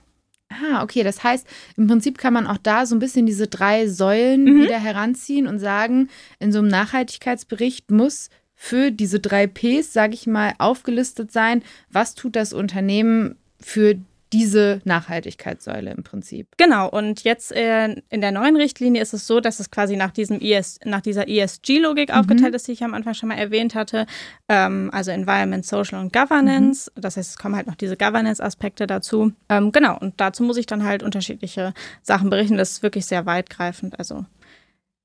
Ah, 0.51 0.83
okay. 0.83 1.03
Das 1.03 1.23
heißt, 1.23 1.47
im 1.77 1.87
Prinzip 1.87 2.19
kann 2.19 2.35
man 2.35 2.47
auch 2.47 2.59
da 2.59 2.85
so 2.85 2.95
ein 2.97 2.99
bisschen 2.99 3.27
diese 3.27 3.47
drei 3.47 3.87
Säulen 3.87 4.45
mhm. 4.45 4.63
wieder 4.63 4.79
heranziehen 4.79 5.47
und 5.47 5.59
sagen, 5.61 6.09
in 6.41 6.53
so 6.53 6.59
einem 6.59 6.69
Nachhaltigkeitsbericht 6.69 7.91
muss 7.91 8.29
für 8.55 8.91
diese 8.91 9.21
drei 9.21 9.47
Ps, 9.47 9.93
sage 9.93 10.15
ich 10.15 10.27
mal, 10.27 10.55
aufgelistet 10.59 11.33
sein, 11.33 11.63
was 11.91 12.15
tut 12.15 12.37
das 12.37 12.53
Unternehmen 12.53 13.37
für 13.61 13.97
diese 14.33 14.81
Nachhaltigkeitssäule 14.85 15.91
im 15.91 16.03
Prinzip. 16.03 16.49
Genau, 16.57 16.89
und 16.89 17.23
jetzt 17.25 17.53
äh, 17.53 17.97
in 18.09 18.21
der 18.21 18.33
neuen 18.33 18.57
Richtlinie 18.57 19.03
ist 19.03 19.13
es 19.13 19.27
so, 19.27 19.41
dass 19.41 19.61
es 19.61 19.71
quasi 19.71 19.97
nach, 19.97 20.11
diesem 20.11 20.41
ES, 20.41 20.81
nach 20.85 21.01
dieser 21.01 21.29
ESG-Logik 21.29 22.09
mhm. 22.09 22.15
aufgeteilt 22.15 22.55
ist, 22.55 22.67
die 22.69 22.73
ich 22.73 22.83
am 22.83 22.95
Anfang 22.95 23.15
schon 23.15 23.29
mal 23.29 23.39
erwähnt 23.39 23.75
hatte. 23.75 24.07
Ähm, 24.49 24.91
also 24.93 25.11
Environment, 25.11 25.65
Social 25.67 26.01
und 26.01 26.13
Governance. 26.13 26.91
Mhm. 26.95 27.01
Das 27.03 27.17
heißt, 27.17 27.31
es 27.31 27.39
kommen 27.39 27.57
halt 27.57 27.67
noch 27.67 27.75
diese 27.75 27.97
Governance-Aspekte 27.97 28.87
dazu. 28.87 29.33
Ähm, 29.49 29.73
genau, 29.73 29.99
und 29.99 30.15
dazu 30.21 30.43
muss 30.43 30.57
ich 30.57 30.67
dann 30.67 30.85
halt 30.85 31.03
unterschiedliche 31.03 31.75
Sachen 32.03 32.31
berichten. 32.31 32.57
Das 32.57 32.71
ist 32.71 32.83
wirklich 32.83 33.07
sehr 33.07 33.27
weitgreifend. 33.27 33.99
Also 33.99 34.25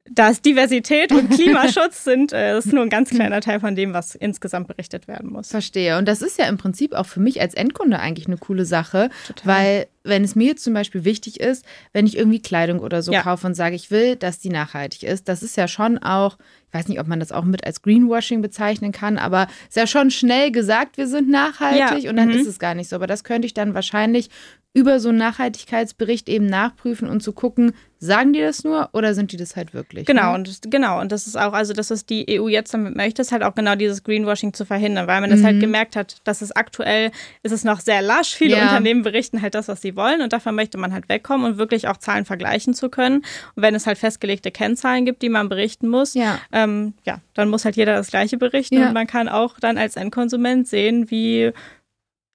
dass 0.10 0.42
Diversität 0.42 1.12
und 1.12 1.30
Klimaschutz 1.34 2.04
sind, 2.04 2.34
äh, 2.34 2.58
ist 2.58 2.72
nur 2.74 2.84
ein 2.84 2.90
ganz 2.90 3.10
kleiner 3.10 3.42
Teil 3.42 3.60
von 3.60 3.76
dem, 3.76 3.94
was 3.94 4.16
insgesamt 4.16 4.68
berichtet 4.68 5.08
werden 5.08 5.32
muss. 5.32 5.50
Verstehe. 5.50 5.98
Und 5.98 6.08
das 6.08 6.22
ist 6.22 6.40
ja 6.40 6.46
im 6.46 6.58
Prinzip 6.58 6.94
auch 6.94 7.06
für 7.06 7.20
mich 7.20 7.42
als 7.42 7.54
Endkunde 7.54 8.00
eigentlich 8.00 8.28
eine 8.28 8.38
coole 8.38 8.66
Sache, 8.66 9.10
Total. 9.28 9.46
weil 9.46 9.88
wenn 10.08 10.24
es 10.24 10.36
mir 10.36 10.56
zum 10.56 10.74
Beispiel 10.74 11.04
wichtig 11.04 11.40
ist, 11.40 11.66
wenn 11.94 12.08
ich 12.08 12.18
irgendwie 12.18 12.42
Kleidung 12.42 12.80
oder 12.80 13.02
so 13.02 13.12
ja. 13.12 13.22
kaufe 13.22 13.46
und 13.46 13.56
sage, 13.56 13.76
ich 13.76 13.92
will, 13.92 14.16
dass 14.16 14.40
die 14.40 14.50
nachhaltig 14.50 15.04
ist, 15.04 15.28
das 15.28 15.44
ist 15.44 15.58
ja 15.58 15.68
schon 15.68 15.98
auch, 15.98 16.38
ich 16.70 16.74
weiß 16.74 16.88
nicht, 16.88 17.00
ob 17.00 17.08
man 17.08 17.20
das 17.20 17.32
auch 17.32 17.44
mit 17.44 17.66
als 17.66 17.82
Greenwashing 17.82 18.42
bezeichnen 18.42 18.92
kann, 18.92 19.18
aber 19.18 19.48
es 19.64 19.70
ist 19.70 19.76
ja 19.76 19.88
schon 19.88 20.12
schnell 20.12 20.52
gesagt, 20.52 20.98
wir 20.98 21.08
sind 21.08 21.30
nachhaltig 21.30 22.04
ja. 22.04 22.10
und 22.10 22.16
dann 22.16 22.30
mhm. 22.30 22.36
ist 22.36 22.48
es 22.48 22.60
gar 22.60 22.74
nicht 22.74 22.90
so. 22.90 22.96
Aber 22.96 23.08
das 23.08 23.24
könnte 23.24 23.46
ich 23.46 23.54
dann 23.54 23.74
wahrscheinlich 23.74 24.30
über 24.78 25.00
so 25.00 25.10
einen 25.10 25.18
Nachhaltigkeitsbericht 25.18 26.30
eben 26.30 26.46
nachprüfen 26.46 27.10
und 27.10 27.24
zu 27.24 27.34
gucken, 27.34 27.74
sagen 27.98 28.32
die 28.32 28.42
das 28.42 28.64
nur 28.64 28.90
oder 28.94 29.16
sind 29.16 29.32
die 29.32 29.38
das 29.38 29.56
halt 29.56 29.74
wirklich? 29.74 30.06
Genau, 30.06 30.34
ne? 30.34 30.36
und 30.36 30.62
genau, 30.70 31.02
und 31.02 31.12
das 31.12 31.26
ist 31.26 31.36
auch, 31.36 31.54
also 31.54 31.74
das 31.74 31.90
ist 31.90 32.12
die 32.12 32.40
EU 32.40 32.48
jetzt 32.48 32.76
damit 32.76 32.96
möchte, 32.96 33.24
ist 33.24 33.32
halt 33.32 33.42
auch 33.42 33.56
genau 33.56 33.74
dieses 33.74 34.04
Greenwashing 34.04 34.54
zu 34.54 34.66
verhindern, 34.66 35.08
weil 35.08 35.20
man 35.20 35.32
das 35.32 35.42
halt 35.42 35.56
mhm. 35.56 35.58
halt 35.58 35.62
gemerkt 35.62 35.96
hat, 35.96 36.18
dass 36.26 36.44
es 36.44 36.52
aktuell 36.52 37.10
ist 37.42 37.54
es 37.54 37.64
noch 37.64 37.80
sehr 37.80 38.04
lasch. 38.04 38.36
Viele 38.36 38.58
ja. 38.58 38.66
Unternehmen 38.66 39.02
berichten 39.02 39.42
halt 39.42 39.56
das, 39.56 39.68
was 39.68 39.82
sie 39.82 39.96
wollen 39.96 40.22
und 40.22 40.32
davon 40.32 40.54
möchte 40.54 40.78
man 40.78 40.94
halt 40.94 41.10
wegkommen 41.10 41.48
und 41.48 41.58
wirklich 41.58 41.88
auch 41.88 41.98
Zahlen 41.98 42.26
vergleichen 42.26 42.76
zu 42.76 42.90
können. 42.90 43.24
Und 43.56 43.64
wenn 43.64 43.74
es 43.74 43.88
halt 43.88 43.98
festgelegte 43.98 44.52
Kennzahlen 44.52 45.06
gibt, 45.06 45.24
die 45.24 45.30
man 45.30 45.50
berichten 45.50 45.88
muss, 45.88 46.14
ja, 46.14 46.40
ähm, 46.52 46.94
ja 47.04 47.20
dann 47.34 47.50
muss 47.50 47.66
halt 47.66 47.78
jeder 47.78 47.96
das 47.96 48.10
Gleiche 48.10 48.38
berichten 48.38 48.76
ja. 48.76 48.90
und 48.90 48.94
man 48.94 49.08
kann 49.08 49.28
auch 49.28 49.60
dann 49.60 49.80
als 49.80 49.96
Endkonsument 49.96 50.68
sehen, 50.68 51.10
wie 51.10 51.52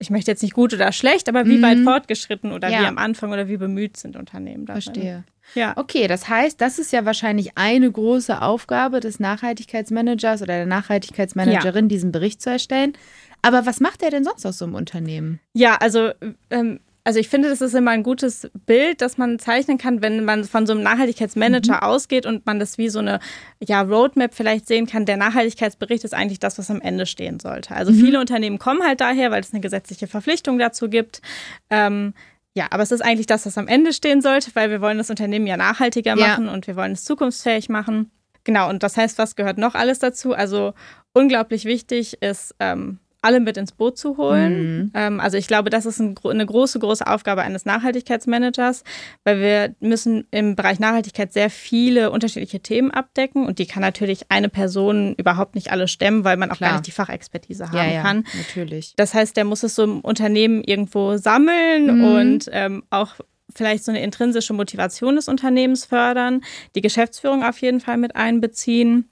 ich 0.03 0.11
möchte 0.11 0.31
jetzt 0.31 0.43
nicht 0.43 0.53
gut 0.53 0.75
oder 0.75 0.93
schlecht, 0.93 1.29
aber 1.29 1.47
wie 1.47 1.59
mhm. 1.59 1.63
weit 1.63 1.79
fortgeschritten 1.79 2.53
oder 2.53 2.69
ja. 2.69 2.81
wie 2.81 2.87
am 2.87 2.99
Anfang 2.99 3.33
oder 3.33 3.49
wie 3.49 3.57
bemüht 3.57 3.97
sind 3.97 4.17
Unternehmen 4.17 4.67
darin. 4.67 4.83
Verstehe. 4.83 5.25
Ja. 5.55 5.75
Okay, 5.77 6.09
das 6.09 6.29
heißt, 6.29 6.61
das 6.61 6.79
ist 6.79 6.93
ja 6.93 7.05
wahrscheinlich 7.05 7.57
eine 7.57 7.91
große 7.91 8.43
Aufgabe 8.43 9.01
des 9.01 9.21
Nachhaltigkeitsmanagers 9.21 10.43
oder 10.43 10.55
der 10.55 10.67
Nachhaltigkeitsmanagerin, 10.67 11.85
ja. 11.85 11.89
diesen 11.89 12.13
Bericht 12.13 12.43
zu 12.43 12.51
erstellen. 12.51 12.95
Aber 13.43 13.67
was 13.67 13.81
macht 13.81 14.03
er 14.03 14.11
denn 14.11 14.25
sonst 14.25 14.47
aus 14.47 14.59
so 14.59 14.65
einem 14.65 14.75
Unternehmen? 14.75 15.41
Ja, 15.53 15.77
also 15.77 16.11
ähm, 16.51 16.81
also 17.05 17.19
ich 17.19 17.29
finde, 17.29 17.49
das 17.49 17.61
ist 17.61 17.75
immer 17.75 17.91
ein 17.91 18.05
gutes 18.05 18.49
Bild, 18.65 19.01
das 19.01 19.19
man 19.19 19.41
zeichnen 19.41 19.77
kann, 19.77 20.03
wenn 20.03 20.25
man 20.25 20.45
von 20.45 20.67
so 20.67 20.73
einem 20.73 20.83
Nachhaltigkeitsmanager 20.83 21.77
mhm. 21.77 21.83
ausgeht 21.83 22.27
und 22.27 22.47
man 22.47 22.61
das 22.61 22.79
wie 22.79 22.89
so 22.89 23.01
eine 23.01 23.19
ja, 23.61 23.83
Roadmap 23.83 24.35
vielleicht 24.35 24.69
sehen 24.69 24.87
kann. 24.87 25.05
Der 25.05 25.17
Nachhaltigkeitsbericht 25.17 26.05
ist 26.05 26.15
eigentlich 26.15 26.39
das, 26.39 26.59
was 26.59 26.71
am 26.71 26.81
Ende 26.81 27.07
stehen 27.07 27.41
sollte. 27.41 27.75
Also 27.75 27.91
mhm. 27.91 27.97
viele 27.97 28.21
Unternehmen 28.21 28.59
kommen 28.61 28.83
halt 28.85 29.01
daher, 29.01 29.33
weil 29.33 29.41
es 29.41 29.53
eine 29.53 29.61
gesetzliche 29.61 30.07
Verpflichtung 30.07 30.59
dazu 30.59 30.89
gibt. 30.89 31.23
Ähm, 31.71 32.15
ja, 32.55 32.67
aber 32.71 32.85
es 32.85 32.93
ist 32.93 33.01
eigentlich 33.01 33.27
das, 33.27 33.47
was 33.47 33.59
am 33.59 33.67
Ende 33.67 33.93
stehen 33.93 34.21
sollte, 34.21 34.51
weil 34.55 34.71
wir 34.71 34.81
wollen 34.81 34.99
das 34.99 35.11
Unternehmen 35.11 35.47
ja 35.47 35.57
nachhaltiger 35.57 36.15
machen 36.15 36.47
ja. 36.47 36.53
und 36.53 36.69
wir 36.69 36.77
wollen 36.77 36.93
es 36.93 37.05
zukunftsfähig 37.05 37.69
machen. 37.69 38.13
Genau, 38.45 38.69
und 38.69 38.83
das 38.83 38.97
heißt, 38.97 39.19
was 39.19 39.35
gehört 39.35 39.59
noch 39.59 39.75
alles 39.75 39.99
dazu? 39.99 40.35
Also 40.35 40.75
unglaublich 41.13 41.65
wichtig 41.65 42.23
ist 42.23 42.55
ähm, 42.61 42.99
alle 43.23 43.41
mit 43.41 43.57
ins 43.57 43.73
Boot 43.73 43.97
zu 43.97 44.17
holen. 44.17 44.77
Mhm. 44.77 44.91
Ähm, 44.95 45.21
also 45.21 45.37
ich 45.37 45.47
glaube, 45.47 45.71
das 45.71 45.87
ist 45.87 46.01
ein, 46.01 46.15
eine 46.25 46.45
große, 46.45 46.79
große 46.79 47.07
Aufgabe 47.07 47.43
eines 47.43 47.65
Nachhaltigkeitsmanagers, 47.65 48.83
weil 49.25 49.41
wir 49.41 49.75
müssen 49.81 50.27
im 50.33 50.57
Bereich 50.57 50.81
Nachhaltigkeit 50.81 51.33
sehr 51.33 51.49
viele 51.49 52.11
unterschiedliche 52.11 52.61
Themen 52.61 52.91
abdecken 52.91 53.47
und 53.47 53.59
die 53.59 53.67
kann 53.67 53.81
natürlich 53.81 54.31
eine 54.31 54.49
Person 54.49 55.15
überhaupt 55.17 55.55
nicht 55.55 55.71
alle 55.71 55.89
stemmen, 55.89 56.25
weil 56.25 56.37
man 56.37 56.51
auch 56.51 56.57
Klar. 56.57 56.71
gar 56.71 56.77
nicht 56.79 56.87
die 56.89 56.93
Fachexpertise 56.93 57.69
haben 57.69 57.77
ja, 57.77 57.87
ja, 57.87 58.03
kann. 58.03 58.25
Natürlich. 58.37 58.95
Das 58.97 59.15
heißt, 59.15 59.37
der 59.37 59.45
muss 59.45 59.63
es 59.63 59.77
so 59.77 59.85
im 59.85 60.01
Unternehmen 60.01 60.63
irgendwo 60.65 61.17
sammeln 61.17 61.99
mhm. 61.99 62.05
und 62.05 62.51
ähm, 62.53 62.83
auch 62.91 63.15
vielleicht 63.55 63.85
so 63.85 63.93
eine 63.93 64.03
intrinsische 64.03 64.53
Motivation 64.53 65.17
des 65.17 65.29
Unternehmens 65.29 65.85
fördern, 65.85 66.43
die 66.75 66.81
Geschäftsführung 66.81 67.45
auf 67.45 67.59
jeden 67.59 67.81
Fall 67.81 67.99
mit 67.99 68.17
einbeziehen 68.17 69.09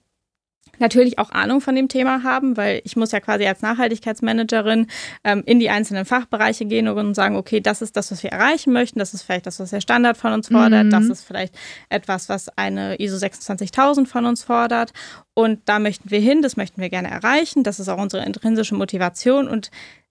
natürlich 0.80 1.18
auch 1.18 1.30
Ahnung 1.30 1.60
von 1.60 1.74
dem 1.74 1.88
Thema 1.88 2.22
haben, 2.22 2.56
weil 2.56 2.80
ich 2.84 2.96
muss 2.96 3.12
ja 3.12 3.20
quasi 3.20 3.46
als 3.46 3.62
Nachhaltigkeitsmanagerin 3.62 4.86
ähm, 5.24 5.42
in 5.46 5.60
die 5.60 5.70
einzelnen 5.70 6.04
Fachbereiche 6.04 6.64
gehen 6.64 6.88
und 6.88 7.14
sagen, 7.14 7.36
okay, 7.36 7.60
das 7.60 7.82
ist 7.82 7.96
das, 7.96 8.10
was 8.10 8.22
wir 8.22 8.30
erreichen 8.30 8.72
möchten, 8.72 8.98
das 8.98 9.14
ist 9.14 9.22
vielleicht 9.22 9.46
das, 9.46 9.60
was 9.60 9.70
der 9.70 9.80
Standard 9.80 10.16
von 10.16 10.32
uns 10.32 10.48
fordert, 10.48 10.86
mhm. 10.86 10.90
das 10.90 11.04
ist 11.06 11.24
vielleicht 11.24 11.54
etwas, 11.88 12.28
was 12.28 12.48
eine 12.56 12.96
ISO 13.00 13.18
26000 13.18 14.08
von 14.08 14.26
uns 14.26 14.42
fordert. 14.42 14.92
Und 15.34 15.60
da 15.66 15.78
möchten 15.78 16.10
wir 16.10 16.20
hin, 16.20 16.42
das 16.42 16.56
möchten 16.56 16.80
wir 16.80 16.90
gerne 16.90 17.08
erreichen, 17.08 17.62
das 17.62 17.80
ist 17.80 17.88
auch 17.88 17.98
unsere 17.98 18.24
intrinsische 18.24 18.74
Motivation. 18.74 19.48
Und 19.48 19.70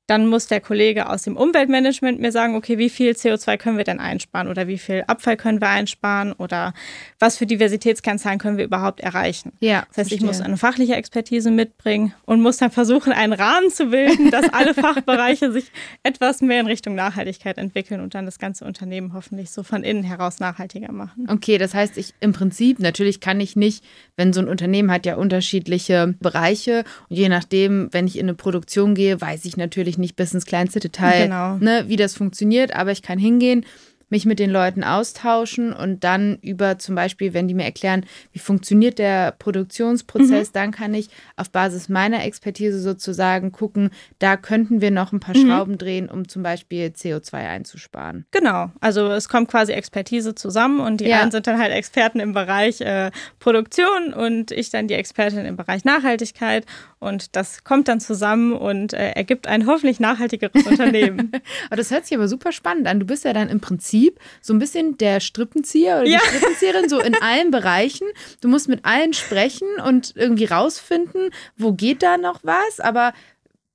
dann 0.10 0.26
muss 0.26 0.48
der 0.48 0.60
Kollege 0.60 1.08
aus 1.08 1.22
dem 1.22 1.38
Umweltmanagement 1.38 2.20
mir 2.20 2.32
sagen, 2.32 2.56
okay, 2.56 2.80
wie 2.80 2.90
viel 2.90 3.12
CO2 3.12 3.58
können 3.58 3.78
wir 3.78 3.84
denn 3.84 4.00
einsparen 4.00 4.48
oder 4.48 4.68
wie 4.68 4.80
viel 4.80 5.04
Abfall 5.06 5.38
können 5.38 5.62
wir 5.62 5.70
einsparen 5.70 6.34
oder 6.34 6.74
was 7.20 7.38
für 7.38 7.46
Diversitätskennzahlen 7.46 8.40
können 8.40 8.58
wir 8.58 8.66
überhaupt 8.66 9.02
erreichen. 9.02 9.54
Ja, 9.60 9.82
das 9.82 9.86
heißt, 9.86 9.94
verstehe. 9.94 10.18
ich 10.18 10.24
muss 10.24 10.42
eine 10.42 10.58
fachliche 10.58 10.96
Expertise 10.96 11.52
mitbringen 11.52 12.16
und 12.26 12.42
muss 12.42 12.58
dann 12.58 12.72
versuchen, 12.72 13.14
einen 13.14 13.34
Rahmen 13.34 13.70
zu 13.70 13.88
bilden, 13.88 14.32
dass 14.32 14.52
alle 14.52 14.74
Fachbereiche 14.80 15.52
sich 15.52 15.72
etwas 16.02 16.42
mehr 16.42 16.60
in 16.60 16.66
Richtung 16.66 16.96
Nachhaltigkeit 16.96 17.60
entwickeln 17.60 18.02
und 18.02 18.16
dann 18.16 18.26
das 18.26 18.40
ganze 18.40 18.66
Unternehmen 18.66 19.14
hoffentlich 19.14 19.52
so 19.52 19.62
von 19.62 19.84
innen 19.84 20.02
heraus 20.02 20.40
nachhaltiger 20.40 20.92
machen. 20.92 21.28
Okay, 21.30 21.60
das 21.60 21.76
heißt, 21.76 21.98
ich 21.98 22.16
im 22.20 22.34
Prinzip, 22.34 22.80
natürlich 22.80 23.20
kann 23.20 23.40
ich 23.40 23.56
nicht, 23.56 23.84
wenn 24.18 24.34
so 24.34 24.42
ein 24.42 24.48
Unternehmen 24.48 24.92
hat 24.92 25.06
ja 25.06 25.18
unterschiedliche 25.18 26.16
Bereiche 26.20 26.84
und 27.10 27.16
je 27.16 27.30
nachdem, 27.30 27.90
wenn 27.92 28.08
ich 28.08 28.18
in 28.18 28.26
eine 28.26 28.34
Produktion 28.34 28.96
gehe, 28.96 29.22
weiß 29.22 29.46
ich 29.46 29.56
natürlich 29.56 29.99
nicht 30.00 30.16
bis 30.16 30.34
ins 30.34 30.46
kleinste 30.46 30.80
Detail, 30.80 31.26
genau. 31.26 31.58
ne, 31.58 31.86
wie 31.88 31.96
das 31.96 32.16
funktioniert, 32.16 32.76
aber 32.76 32.92
ich 32.92 33.02
kann 33.02 33.20
hingehen, 33.20 33.66
mich 34.10 34.26
mit 34.26 34.40
den 34.40 34.50
Leuten 34.50 34.84
austauschen 34.84 35.74
und 35.74 36.04
dann 36.04 36.38
über 36.42 36.80
zum 36.80 36.96
Beispiel, 36.96 37.34
wenn 37.34 37.48
die 37.48 37.54
mir 37.54 37.64
erklären, 37.64 38.06
wie 38.32 38.40
funktioniert 38.40 39.00
der 39.00 39.32
Produktionsprozess, 39.32 40.50
mhm. 40.50 40.54
dann 40.54 40.72
kann 40.72 40.94
ich 40.94 41.10
auf 41.36 41.50
Basis 41.52 41.90
meiner 41.90 42.24
Expertise 42.24 42.80
sozusagen 42.80 43.52
gucken, 43.52 43.92
da 44.18 44.38
könnten 44.38 44.82
wir 44.82 44.92
noch 44.92 45.14
ein 45.14 45.20
paar 45.20 45.38
mhm. 45.38 45.48
Schrauben 45.48 45.78
drehen, 45.78 46.10
um 46.10 46.28
zum 46.28 46.44
Beispiel 46.44 46.88
CO2 46.88 47.34
einzusparen. 47.34 48.26
Genau, 48.32 48.72
also 48.80 49.08
es 49.10 49.30
kommt 49.30 49.50
quasi 49.50 49.74
Expertise 49.74 50.36
zusammen 50.36 50.80
und 50.80 51.02
die 51.02 51.06
ja. 51.06 51.22
einen 51.22 51.32
sind 51.32 51.48
dann 51.48 51.60
halt 51.60 51.72
Experten 51.72 52.20
im 52.20 52.34
Bereich 52.34 52.82
äh, 52.82 53.12
Produktion 53.40 54.14
und 54.14 54.52
ich 54.52 54.70
dann 54.70 54.88
die 54.88 54.96
Expertin 54.96 55.46
im 55.46 55.56
Bereich 55.56 55.86
Nachhaltigkeit 55.86 56.66
und 57.00 57.36
das 57.36 57.64
kommt 57.64 57.88
dann 57.88 58.00
zusammen 58.02 58.54
und 58.54 58.94
äh, 58.94 59.12
ergibt 59.12 59.48
ein 59.48 59.66
hoffentlich 59.66 60.00
nachhaltigeres 60.00 60.66
Unternehmen. 60.66 61.32
aber 61.68 61.78
das 61.78 61.92
hört 61.92 62.06
sich 62.06 62.18
aber 62.18 62.28
super 62.28 62.52
spannend 62.52 62.88
an. 62.88 63.00
Du 63.00 63.06
bist 63.06 63.24
ja 63.24 63.34
dann 63.34 63.48
im 63.48 63.62
Prinzip 63.62 64.20
so 64.42 64.54
ein 64.54 64.60
bisschen 64.60 64.98
der 64.98 65.22
Strippenzieher 65.22 66.00
oder 66.00 66.08
ja. 66.08 66.20
die 66.20 66.28
Strippenzieherin, 66.28 66.90
so 66.90 67.00
in 67.00 67.16
allen 67.22 67.52
Bereichen. 67.52 68.08
Du 68.42 68.50
musst 68.50 68.68
mit 68.68 68.84
allen 68.84 69.14
sprechen 69.14 69.68
und 69.86 70.14
irgendwie 70.16 70.46
rausfinden, 70.46 71.30
wo 71.58 71.72
geht 71.72 72.04
da 72.04 72.18
noch 72.18 72.42
was, 72.44 72.80
aber 72.80 73.14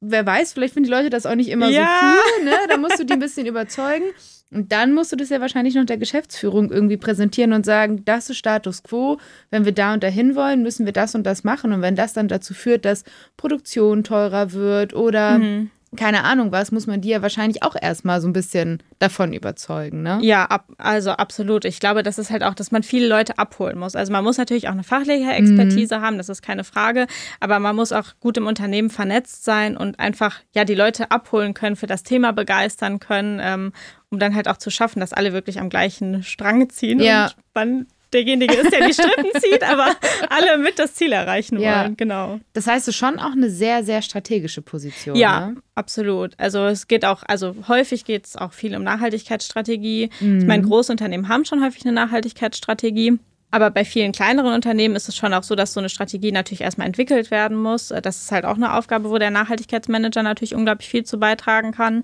wer 0.07 0.27
weiß, 0.27 0.53
vielleicht 0.53 0.75
finden 0.75 0.89
die 0.89 0.95
Leute 0.95 1.11
das 1.11 1.27
auch 1.27 1.35
nicht 1.35 1.49
immer 1.49 1.69
ja. 1.69 1.87
so 1.87 2.07
cool, 2.07 2.45
ne? 2.45 2.57
Da 2.69 2.77
musst 2.77 2.99
du 2.99 3.05
die 3.05 3.13
ein 3.13 3.21
bisschen 3.21 3.47
überzeugen. 3.47 4.05
Und 4.51 4.71
dann 4.71 4.93
musst 4.93 5.11
du 5.11 5.17
das 5.17 5.31
ja 5.31 5.41
wahrscheinlich 5.41 5.75
noch 5.75 5.85
der 5.85 5.97
Geschäftsführung 5.97 6.71
irgendwie 6.71 6.97
präsentieren 6.97 7.53
und 7.53 7.67
sagen, 7.67 8.05
das 8.05 8.31
ist 8.31 8.37
Status 8.37 8.83
quo. 8.85 9.19
Wenn 9.51 9.65
wir 9.65 9.73
da 9.73 9.95
und 9.95 10.03
dahin 10.03 10.37
wollen, 10.37 10.63
müssen 10.63 10.87
wir 10.87 10.93
das 10.93 11.15
und 11.15 11.25
das 11.25 11.43
machen. 11.43 11.73
Und 11.73 11.83
wenn 11.83 11.97
das 11.97 12.13
dann 12.13 12.29
dazu 12.29 12.55
führt, 12.55 12.85
dass 12.85 13.05
Produktion 13.37 14.05
teurer 14.05 14.53
wird 14.53 14.95
oder 14.95 15.39
mhm 15.39 15.71
keine 15.97 16.25
Ahnung 16.25 16.53
was, 16.53 16.73
muss 16.73 16.87
man 16.87 17.01
die 17.01 17.09
ja 17.09 17.23
wahrscheinlich 17.23 17.63
auch 17.63 17.77
erstmal 17.81 18.21
so 18.21 18.29
ein 18.29 18.33
bisschen 18.33 18.83
davon 18.99 19.33
überzeugen, 19.33 20.03
ne? 20.03 20.19
Ja, 20.23 20.45
ab, 20.45 20.69
also 20.79 21.11
absolut. 21.13 21.65
Ich 21.65 21.81
glaube, 21.81 22.03
das 22.03 22.19
ist 22.19 22.31
halt 22.31 22.43
auch, 22.43 22.55
dass 22.55 22.71
man 22.71 22.83
viele 22.83 23.09
Leute 23.09 23.39
abholen 23.39 23.79
muss. 23.79 23.97
Also 23.97 24.13
man 24.13 24.25
muss 24.25 24.39
natürlich 24.39 24.69
auch 24.69 24.73
eine 24.73 24.85
fachliche 24.85 25.31
Expertise 25.31 25.99
mhm. 25.99 26.03
haben, 26.03 26.19
das 26.19 26.29
ist 26.29 26.43
keine 26.43 26.65
Frage, 26.65 27.07
aber 27.41 27.59
man 27.59 27.77
muss 27.77 27.93
auch 27.93 28.07
gut 28.21 28.37
im 28.37 28.47
Unternehmen 28.47 28.91
vernetzt 28.91 29.45
sein 29.45 29.77
und 29.77 29.99
einfach 29.99 30.41
ja 30.53 30.65
die 30.65 30.75
Leute 30.75 31.11
abholen 31.11 31.55
können, 31.55 31.77
für 31.77 31.87
das 31.87 32.03
Thema 32.03 32.33
begeistern 32.33 33.01
können, 33.01 33.41
ähm, 33.43 33.73
um 34.11 34.19
dann 34.19 34.35
halt 34.35 34.49
auch 34.49 34.57
zu 34.57 34.71
schaffen, 34.71 35.01
dass 35.01 35.13
alle 35.13 35.33
wirklich 35.33 35.61
am 35.61 35.69
gleichen 35.69 36.23
Strang 36.23 36.69
ziehen 36.71 37.01
ja. 37.01 37.25
und 37.25 37.37
man 37.55 37.87
derjenige 38.15 38.55
ist, 38.55 38.73
der 38.73 38.87
die 38.87 38.95
Strippen 38.95 39.31
zieht, 39.41 39.63
aber 39.63 39.95
alle 40.31 40.59
mit 40.59 40.79
das 40.79 40.95
Ziel 40.95 41.13
erreichen 41.13 41.59
ja. 41.59 41.83
wollen. 41.83 41.97
Genau. 41.97 42.41
Das 42.53 42.67
heißt, 42.67 42.89
es 42.89 42.95
ist 42.95 42.97
schon 42.97 43.19
auch 43.19 43.33
eine 43.33 43.51
sehr, 43.51 43.85
sehr 43.85 44.01
strategische 44.03 44.63
Position. 44.63 45.17
Ja, 45.17 45.49
ne? 45.49 45.57
absolut. 45.75 46.33
Also 46.39 46.65
es 46.67 46.87
geht 46.87 47.05
auch, 47.05 47.23
also 47.27 47.55
häufig 47.69 48.05
geht 48.05 48.27
es 48.27 48.37
auch 48.37 48.53
viel 48.53 48.75
um 48.77 48.83
Nachhaltigkeitsstrategie. 48.83 50.11
Mhm. 50.21 50.39
Ich 50.39 50.47
meine, 50.47 50.63
Großunternehmen 50.63 51.29
haben 51.29 51.45
schon 51.45 51.63
häufig 51.63 51.85
eine 51.85 51.93
Nachhaltigkeitsstrategie. 51.93 53.19
Aber 53.55 53.71
bei 53.71 53.85
vielen 53.85 54.11
kleineren 54.11 54.53
Unternehmen 54.53 54.97
ist 54.97 55.09
es 55.09 55.15
schon 55.15 55.33
auch 55.33 55.45
so, 55.45 55.55
dass 55.55 55.75
so 55.75 55.79
eine 55.79 55.89
Strategie 55.89 56.33
natürlich 56.33 56.63
erstmal 56.63 56.89
entwickelt 56.89 57.31
werden 57.31 57.57
muss. 57.57 57.95
Das 58.03 58.17
ist 58.17 58.33
halt 58.33 58.45
auch 58.45 58.57
eine 58.57 58.75
Aufgabe, 58.75 59.11
wo 59.11 59.19
der 59.19 59.31
Nachhaltigkeitsmanager 59.31 60.25
natürlich 60.25 60.57
unglaublich 60.57 60.89
viel 60.89 61.05
zu 61.05 61.21
beitragen 61.21 61.71
kann. 61.71 62.03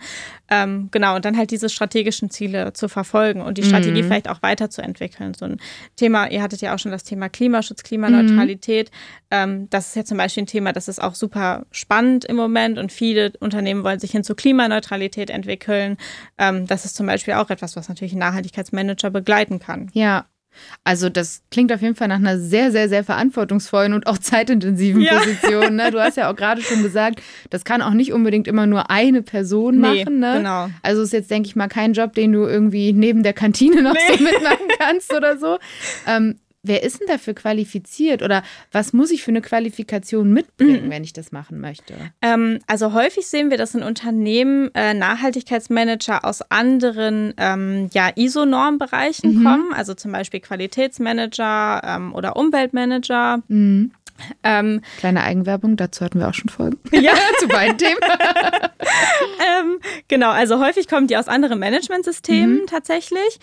Ähm, 0.48 0.90
genau, 0.92 1.16
und 1.16 1.24
dann 1.24 1.36
halt 1.36 1.50
diese 1.50 1.68
strategischen 1.68 2.30
Ziele 2.30 2.72
zu 2.72 2.88
verfolgen 2.88 3.40
und 3.42 3.58
die 3.58 3.64
Strategie 3.64 4.02
mhm. 4.02 4.06
vielleicht 4.06 4.28
auch 4.28 4.42
weiterzuentwickeln. 4.42 5.34
So 5.34 5.44
ein 5.44 5.56
Thema, 5.96 6.30
ihr 6.30 6.40
hattet 6.40 6.60
ja 6.60 6.72
auch 6.72 6.78
schon 6.78 6.92
das 6.92 7.02
Thema 7.02 7.28
Klimaschutz, 7.28 7.82
Klimaneutralität. 7.82 8.92
Mhm. 8.92 9.26
Ähm, 9.32 9.70
das 9.70 9.88
ist 9.88 9.96
ja 9.96 10.04
zum 10.04 10.18
Beispiel 10.18 10.44
ein 10.44 10.46
Thema, 10.46 10.72
das 10.72 10.86
ist 10.86 11.02
auch 11.02 11.16
super 11.16 11.66
spannend 11.72 12.24
im 12.24 12.36
Moment 12.36 12.78
und 12.78 12.92
viele 12.92 13.32
Unternehmen 13.40 13.82
wollen 13.82 13.98
sich 13.98 14.12
hin 14.12 14.22
zur 14.22 14.36
Klimaneutralität 14.36 15.30
entwickeln. 15.30 15.96
Ähm, 16.38 16.68
das 16.68 16.84
ist 16.84 16.94
zum 16.94 17.06
Beispiel 17.06 17.34
auch 17.34 17.50
etwas, 17.50 17.74
was 17.74 17.88
natürlich 17.88 18.12
ein 18.12 18.20
Nachhaltigkeitsmanager 18.20 19.10
begleiten 19.10 19.58
kann. 19.58 19.90
Ja, 19.94 20.26
also 20.84 21.08
das 21.08 21.42
klingt 21.50 21.72
auf 21.72 21.82
jeden 21.82 21.94
Fall 21.94 22.08
nach 22.08 22.16
einer 22.16 22.38
sehr, 22.38 22.70
sehr, 22.70 22.88
sehr 22.88 23.04
verantwortungsvollen 23.04 23.92
und 23.92 24.06
auch 24.06 24.18
zeitintensiven 24.18 25.02
ja. 25.02 25.18
Position. 25.18 25.76
Ne? 25.76 25.90
Du 25.90 26.00
hast 26.00 26.16
ja 26.16 26.30
auch 26.30 26.36
gerade 26.36 26.62
schon 26.62 26.82
gesagt, 26.82 27.20
das 27.50 27.64
kann 27.64 27.82
auch 27.82 27.92
nicht 27.92 28.12
unbedingt 28.12 28.48
immer 28.48 28.66
nur 28.66 28.90
eine 28.90 29.22
Person 29.22 29.80
nee, 29.80 30.04
machen. 30.04 30.20
Ne? 30.20 30.34
Genau. 30.38 30.70
Also 30.82 31.02
ist 31.02 31.12
jetzt, 31.12 31.30
denke 31.30 31.48
ich 31.48 31.56
mal, 31.56 31.68
kein 31.68 31.92
Job, 31.92 32.14
den 32.14 32.32
du 32.32 32.46
irgendwie 32.46 32.92
neben 32.92 33.22
der 33.22 33.32
Kantine 33.32 33.82
noch 33.82 33.94
nee. 33.94 34.16
so 34.16 34.22
mitmachen 34.22 34.68
kannst 34.78 35.14
oder 35.14 35.38
so. 35.38 35.58
Ähm, 36.06 36.36
wer 36.62 36.82
ist 36.82 37.00
denn 37.00 37.06
dafür 37.06 37.34
qualifiziert 37.34 38.22
oder 38.22 38.42
was 38.72 38.92
muss 38.92 39.10
ich 39.10 39.22
für 39.22 39.30
eine 39.30 39.40
Qualifikation 39.40 40.32
mitbringen, 40.32 40.86
mhm. 40.86 40.90
wenn 40.90 41.04
ich 41.04 41.12
das 41.12 41.32
machen 41.32 41.60
möchte? 41.60 41.94
Ähm, 42.22 42.58
also 42.66 42.92
häufig 42.92 43.26
sehen 43.26 43.50
wir, 43.50 43.56
dass 43.58 43.74
in 43.74 43.82
Unternehmen 43.82 44.70
äh, 44.74 44.94
Nachhaltigkeitsmanager 44.94 46.24
aus 46.24 46.42
anderen 46.50 47.34
ähm, 47.38 47.88
ja, 47.92 48.10
ISO-Normbereichen 48.14 49.38
mhm. 49.38 49.44
kommen, 49.44 49.72
also 49.72 49.94
zum 49.94 50.12
Beispiel 50.12 50.40
Qualitätsmanager 50.40 51.82
ähm, 51.84 52.14
oder 52.14 52.36
Umweltmanager. 52.36 53.42
Mhm. 53.48 53.92
Ähm, 54.42 54.82
Kleine 54.98 55.22
Eigenwerbung, 55.22 55.76
dazu 55.76 56.04
hatten 56.04 56.18
wir 56.18 56.28
auch 56.28 56.34
schon 56.34 56.50
Folgen. 56.50 56.78
Ja, 56.92 57.14
zu 57.38 57.48
beiden 57.48 57.78
Themen. 57.78 58.00
ähm, 59.60 59.80
genau, 60.08 60.30
also 60.30 60.60
häufig 60.60 60.88
kommen 60.88 61.06
die 61.06 61.16
aus 61.16 61.28
anderen 61.28 61.58
Managementsystemen 61.58 62.62
mhm. 62.62 62.66
tatsächlich. 62.66 63.38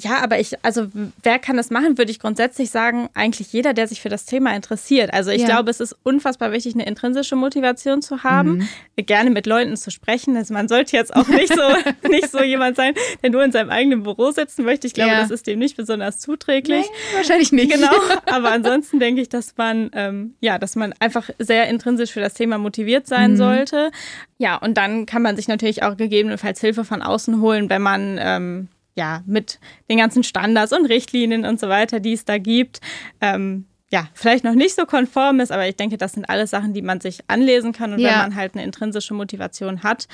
Ja, 0.00 0.22
aber 0.22 0.38
ich, 0.38 0.52
also 0.64 0.86
wer 1.24 1.40
kann 1.40 1.56
das 1.56 1.70
machen, 1.70 1.98
würde 1.98 2.12
ich 2.12 2.20
grundsätzlich 2.20 2.70
sagen, 2.70 3.08
eigentlich 3.14 3.52
jeder, 3.52 3.74
der 3.74 3.88
sich 3.88 4.00
für 4.00 4.08
das 4.08 4.26
Thema 4.26 4.54
interessiert. 4.54 5.12
Also 5.12 5.32
ich 5.32 5.40
ja. 5.42 5.48
glaube, 5.48 5.72
es 5.72 5.80
ist 5.80 5.96
unfassbar 6.04 6.52
wichtig, 6.52 6.74
eine 6.74 6.86
intrinsische 6.86 7.34
Motivation 7.34 8.00
zu 8.00 8.22
haben, 8.22 8.68
mhm. 8.96 9.06
gerne 9.06 9.30
mit 9.30 9.46
Leuten 9.46 9.76
zu 9.76 9.90
sprechen. 9.90 10.36
Also 10.36 10.54
man 10.54 10.68
sollte 10.68 10.96
jetzt 10.96 11.16
auch 11.16 11.26
nicht 11.26 11.52
so, 11.52 11.62
nicht 12.08 12.30
so 12.30 12.40
jemand 12.40 12.76
sein, 12.76 12.94
der 13.24 13.30
nur 13.30 13.42
in 13.42 13.50
seinem 13.50 13.70
eigenen 13.70 14.04
Büro 14.04 14.30
sitzen 14.30 14.64
möchte. 14.64 14.86
Ich 14.86 14.94
glaube, 14.94 15.10
ja. 15.10 15.20
das 15.20 15.32
ist 15.32 15.48
dem 15.48 15.58
nicht 15.58 15.76
besonders 15.76 16.20
zuträglich. 16.20 16.86
Nee, 16.86 17.16
wahrscheinlich 17.16 17.50
nicht. 17.50 17.72
Genau. 17.72 17.90
Aber 18.26 18.52
ansonsten 18.52 19.00
denke 19.00 19.20
ich, 19.20 19.28
dass 19.28 19.56
man, 19.56 19.90
ähm, 19.94 20.34
ja, 20.40 20.60
dass 20.60 20.76
man 20.76 20.94
einfach 21.00 21.28
sehr 21.40 21.66
intrinsisch 21.66 22.12
für 22.12 22.20
das 22.20 22.34
Thema 22.34 22.58
motiviert 22.58 23.08
sein 23.08 23.32
mhm. 23.32 23.36
sollte. 23.36 23.90
Ja, 24.38 24.58
und 24.58 24.76
dann 24.76 25.06
kann 25.06 25.22
man 25.22 25.34
sich 25.34 25.48
natürlich 25.48 25.82
auch 25.82 25.96
gegebenenfalls 25.96 26.60
Hilfe 26.60 26.84
von 26.84 27.02
außen 27.02 27.40
holen, 27.40 27.68
wenn 27.68 27.82
man 27.82 28.16
ähm, 28.20 28.68
ja, 28.98 29.22
mit 29.26 29.60
den 29.88 29.98
ganzen 29.98 30.24
Standards 30.24 30.72
und 30.72 30.86
Richtlinien 30.86 31.46
und 31.46 31.60
so 31.60 31.68
weiter, 31.68 32.00
die 32.00 32.14
es 32.14 32.24
da 32.24 32.36
gibt, 32.38 32.80
ähm, 33.20 33.64
ja, 33.90 34.08
vielleicht 34.12 34.44
noch 34.44 34.54
nicht 34.54 34.74
so 34.74 34.84
konform 34.84 35.40
ist, 35.40 35.52
aber 35.52 35.66
ich 35.66 35.76
denke, 35.76 35.96
das 35.96 36.12
sind 36.12 36.28
alles 36.28 36.50
Sachen, 36.50 36.74
die 36.74 36.82
man 36.82 37.00
sich 37.00 37.20
anlesen 37.28 37.72
kann. 37.72 37.94
Und 37.94 38.00
ja. 38.00 38.10
wenn 38.10 38.18
man 38.18 38.34
halt 38.34 38.54
eine 38.54 38.64
intrinsische 38.64 39.14
Motivation 39.14 39.82
hat, 39.82 40.08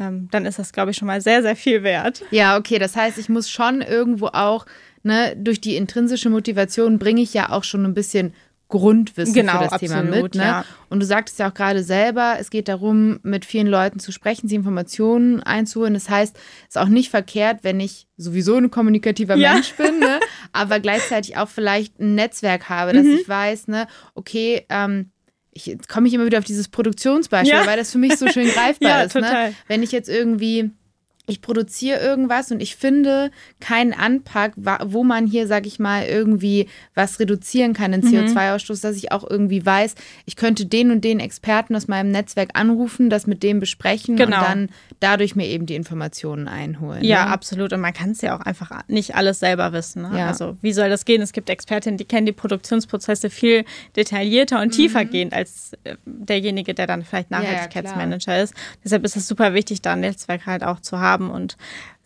ähm, 0.00 0.28
dann 0.32 0.46
ist 0.46 0.58
das, 0.58 0.72
glaube 0.72 0.90
ich, 0.90 0.96
schon 0.96 1.06
mal 1.06 1.20
sehr, 1.20 1.42
sehr 1.42 1.54
viel 1.54 1.84
wert. 1.84 2.22
Ja, 2.32 2.56
okay. 2.56 2.80
Das 2.80 2.96
heißt, 2.96 3.18
ich 3.18 3.28
muss 3.28 3.48
schon 3.48 3.82
irgendwo 3.82 4.28
auch, 4.28 4.66
ne, 5.04 5.36
durch 5.36 5.60
die 5.60 5.76
intrinsische 5.76 6.28
Motivation 6.28 6.98
bringe 6.98 7.20
ich 7.20 7.32
ja 7.32 7.50
auch 7.50 7.62
schon 7.62 7.84
ein 7.84 7.94
bisschen 7.94 8.34
Grundwissen 8.70 9.34
genau, 9.34 9.52
für 9.52 9.64
das 9.64 9.72
absolut, 9.74 9.96
Thema 9.96 10.22
mit. 10.22 10.34
Ne? 10.34 10.42
Ja. 10.42 10.64
Und 10.88 11.00
du 11.00 11.06
sagtest 11.06 11.38
ja 11.38 11.50
auch 11.50 11.54
gerade 11.54 11.82
selber, 11.82 12.36
es 12.38 12.50
geht 12.50 12.68
darum, 12.68 13.20
mit 13.22 13.44
vielen 13.44 13.66
Leuten 13.66 13.98
zu 13.98 14.12
sprechen, 14.12 14.48
sie 14.48 14.54
Informationen 14.54 15.42
einzuholen. 15.42 15.94
Das 15.94 16.08
heißt, 16.08 16.36
es 16.36 16.76
ist 16.76 16.78
auch 16.78 16.88
nicht 16.88 17.10
verkehrt, 17.10 17.58
wenn 17.62 17.80
ich 17.80 18.06
sowieso 18.16 18.56
ein 18.56 18.70
kommunikativer 18.70 19.36
ja. 19.36 19.54
Mensch 19.54 19.74
bin, 19.74 19.98
ne? 19.98 20.20
aber 20.52 20.80
gleichzeitig 20.80 21.36
auch 21.36 21.48
vielleicht 21.48 22.00
ein 22.00 22.14
Netzwerk 22.14 22.68
habe, 22.68 22.92
dass 22.92 23.04
mhm. 23.04 23.18
ich 23.20 23.28
weiß, 23.28 23.68
ne, 23.68 23.86
okay, 24.14 24.64
ähm, 24.68 25.10
ich, 25.52 25.66
jetzt 25.66 25.88
komme 25.88 26.08
ich 26.08 26.14
immer 26.14 26.26
wieder 26.26 26.38
auf 26.38 26.44
dieses 26.44 26.68
Produktionsbeispiel, 26.68 27.58
ja. 27.58 27.66
weil 27.66 27.76
das 27.76 27.92
für 27.92 27.98
mich 27.98 28.16
so 28.16 28.28
schön 28.28 28.48
greifbar 28.54 29.04
ist. 29.04 29.14
Ne? 29.14 29.22
Total. 29.22 29.48
Ne? 29.50 29.54
Wenn 29.66 29.82
ich 29.82 29.92
jetzt 29.92 30.08
irgendwie 30.08 30.70
ich 31.26 31.40
produziere 31.42 32.00
irgendwas 32.00 32.50
und 32.50 32.60
ich 32.60 32.76
finde 32.76 33.30
keinen 33.60 33.92
Anpack, 33.92 34.54
wo 34.56 35.04
man 35.04 35.26
hier, 35.26 35.46
sag 35.46 35.66
ich 35.66 35.78
mal, 35.78 36.04
irgendwie 36.04 36.66
was 36.94 37.20
reduzieren 37.20 37.72
kann 37.72 37.92
in 37.92 38.02
CO2-Ausstoß, 38.02 38.78
mhm. 38.78 38.80
dass 38.82 38.96
ich 38.96 39.12
auch 39.12 39.28
irgendwie 39.28 39.64
weiß, 39.64 39.94
ich 40.26 40.36
könnte 40.36 40.66
den 40.66 40.90
und 40.90 41.04
den 41.04 41.20
Experten 41.20 41.76
aus 41.76 41.88
meinem 41.88 42.10
Netzwerk 42.10 42.50
anrufen, 42.54 43.10
das 43.10 43.26
mit 43.26 43.42
dem 43.42 43.60
besprechen 43.60 44.16
genau. 44.16 44.38
und 44.38 44.42
dann 44.42 44.68
dadurch 44.98 45.36
mir 45.36 45.46
eben 45.46 45.66
die 45.66 45.76
Informationen 45.76 46.48
einholen. 46.48 47.04
Ja, 47.04 47.26
ne? 47.26 47.30
absolut. 47.30 47.72
Und 47.72 47.80
man 47.80 47.92
kann 47.92 48.10
es 48.10 48.22
ja 48.22 48.36
auch 48.36 48.40
einfach 48.40 48.72
nicht 48.88 49.14
alles 49.14 49.38
selber 49.38 49.72
wissen. 49.72 50.02
Ne? 50.02 50.18
Ja. 50.18 50.26
Also 50.26 50.56
wie 50.62 50.72
soll 50.72 50.88
das 50.88 51.04
gehen? 51.04 51.22
Es 51.22 51.32
gibt 51.32 51.48
Expertinnen, 51.48 51.96
die 51.96 52.06
kennen 52.06 52.26
die 52.26 52.32
Produktionsprozesse 52.32 53.30
viel 53.30 53.64
detaillierter 53.94 54.60
und 54.60 54.68
mhm. 54.68 54.72
tiefer 54.72 55.04
gehend 55.04 55.32
als 55.32 55.72
äh, 55.84 55.94
derjenige, 56.04 56.74
der 56.74 56.86
dann 56.86 57.04
vielleicht 57.04 57.30
Nachhaltigkeitsmanager 57.30 58.32
ja, 58.32 58.38
ja, 58.38 58.44
ist. 58.44 58.54
Deshalb 58.82 59.04
ist 59.04 59.16
es 59.16 59.28
super 59.28 59.54
wichtig, 59.54 59.80
da 59.82 59.92
ein 59.92 60.00
Netzwerk 60.00 60.46
halt 60.46 60.64
auch 60.64 60.80
zu 60.80 60.98
haben 60.98 61.09
haben 61.10 61.30
und 61.30 61.56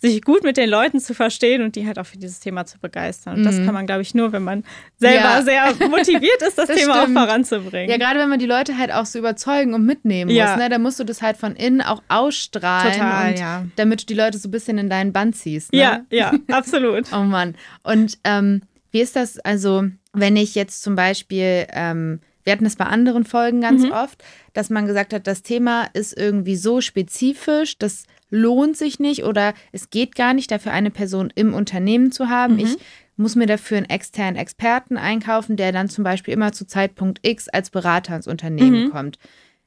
sich 0.04 0.23
gut 0.23 0.44
mit 0.44 0.56
den 0.56 0.68
Leuten 0.68 1.00
zu 1.00 1.14
verstehen 1.14 1.62
und 1.62 1.76
die 1.76 1.87
halt 1.87 1.99
auch 1.99 2.04
für 2.06 2.18
dieses 2.18 2.40
Thema 2.40 2.66
zu 2.66 2.78
begeistern. 2.78 3.37
Und 3.37 3.40
mhm. 3.40 3.44
das 3.44 3.56
kann 3.56 3.73
man, 3.73 3.87
glaube 3.87 4.02
ich, 4.02 4.14
nur, 4.14 4.32
wenn 4.32 4.42
man 4.42 4.64
selber 4.99 5.40
ja. 5.40 5.42
sehr 5.42 5.88
motiviert 5.88 6.42
ist, 6.42 6.58
das, 6.58 6.68
das 6.68 6.76
Thema 6.76 7.02
stimmt. 7.02 7.16
auch 7.16 7.23
voranzubringen. 7.23 7.88
Ja, 7.88 7.96
gerade 7.96 8.20
wenn 8.20 8.28
man 8.28 8.38
die 8.38 8.46
Leute 8.46 8.76
halt 8.76 8.92
auch 8.92 9.06
so 9.06 9.18
überzeugen 9.18 9.73
und 9.73 9.87
mitnehmen 9.87 10.30
ja. 10.30 10.50
muss, 10.50 10.56
ne? 10.58 10.68
Da 10.68 10.78
musst 10.78 11.00
du 11.00 11.04
das 11.04 11.23
halt 11.23 11.37
von 11.37 11.56
innen 11.56 11.80
auch 11.80 12.02
ausstrahlen. 12.08 12.92
Total, 12.92 13.30
und 13.30 13.38
ja. 13.38 13.64
Damit 13.76 14.02
du 14.02 14.06
die 14.06 14.14
Leute 14.14 14.37
so 14.38 14.49
ein 14.49 14.52
bisschen 14.52 14.76
in 14.78 14.90
deinen 14.90 15.12
Band 15.12 15.37
ziehst. 15.37 15.73
Ne? 15.73 15.78
Ja, 15.78 16.00
ja, 16.11 16.32
absolut. 16.54 17.11
oh 17.12 17.23
Mann. 17.23 17.54
Und 17.82 18.18
ähm, 18.25 18.62
wie 18.90 19.00
ist 19.00 19.16
das, 19.16 19.38
also, 19.38 19.84
wenn 20.12 20.37
ich 20.37 20.54
jetzt 20.54 20.82
zum 20.82 20.96
Beispiel, 20.96 21.66
ähm, 21.73 22.20
wir 22.44 22.52
hatten 22.52 22.64
das 22.64 22.76
bei 22.76 22.84
anderen 22.84 23.25
Folgen 23.25 23.62
ganz 23.62 23.82
mhm. 23.82 23.92
oft, 23.92 24.23
dass 24.52 24.68
man 24.68 24.87
gesagt 24.87 25.14
hat, 25.14 25.26
das 25.26 25.42
Thema 25.42 25.88
ist 25.94 26.16
irgendwie 26.16 26.56
so 26.56 26.82
spezifisch, 26.82 27.78
dass 27.78 28.04
lohnt 28.31 28.76
sich 28.76 28.99
nicht 28.99 29.25
oder 29.25 29.54
es 29.73 29.90
geht 29.90 30.14
gar 30.14 30.35
nicht, 30.35 30.50
dafür 30.50 30.73
eine 30.73 30.90
Person 30.90 31.33
im 31.35 31.54
Unternehmen 31.54 32.12
zu 32.12 32.28
haben. 32.28 32.54
Mhm. 32.54 32.61
Ich 32.61 32.76
muss 33.16 33.37
mir 33.37 33.47
dafür 33.47 33.76
einen 33.78 33.90
externen 33.90 34.37
Experten 34.37 34.97
einkaufen, 34.97 35.56
der 35.56 35.73
dann 35.73 35.89
zum 35.89 36.04
Beispiel 36.04 36.34
immer 36.34 36.52
zu 36.52 36.67
Zeitpunkt 36.67 37.21
X 37.23 37.49
als 37.49 37.71
Berater 37.71 38.17
ins 38.17 38.26
Unternehmen 38.26 38.87
mhm. 38.87 38.91
kommt. 38.91 39.19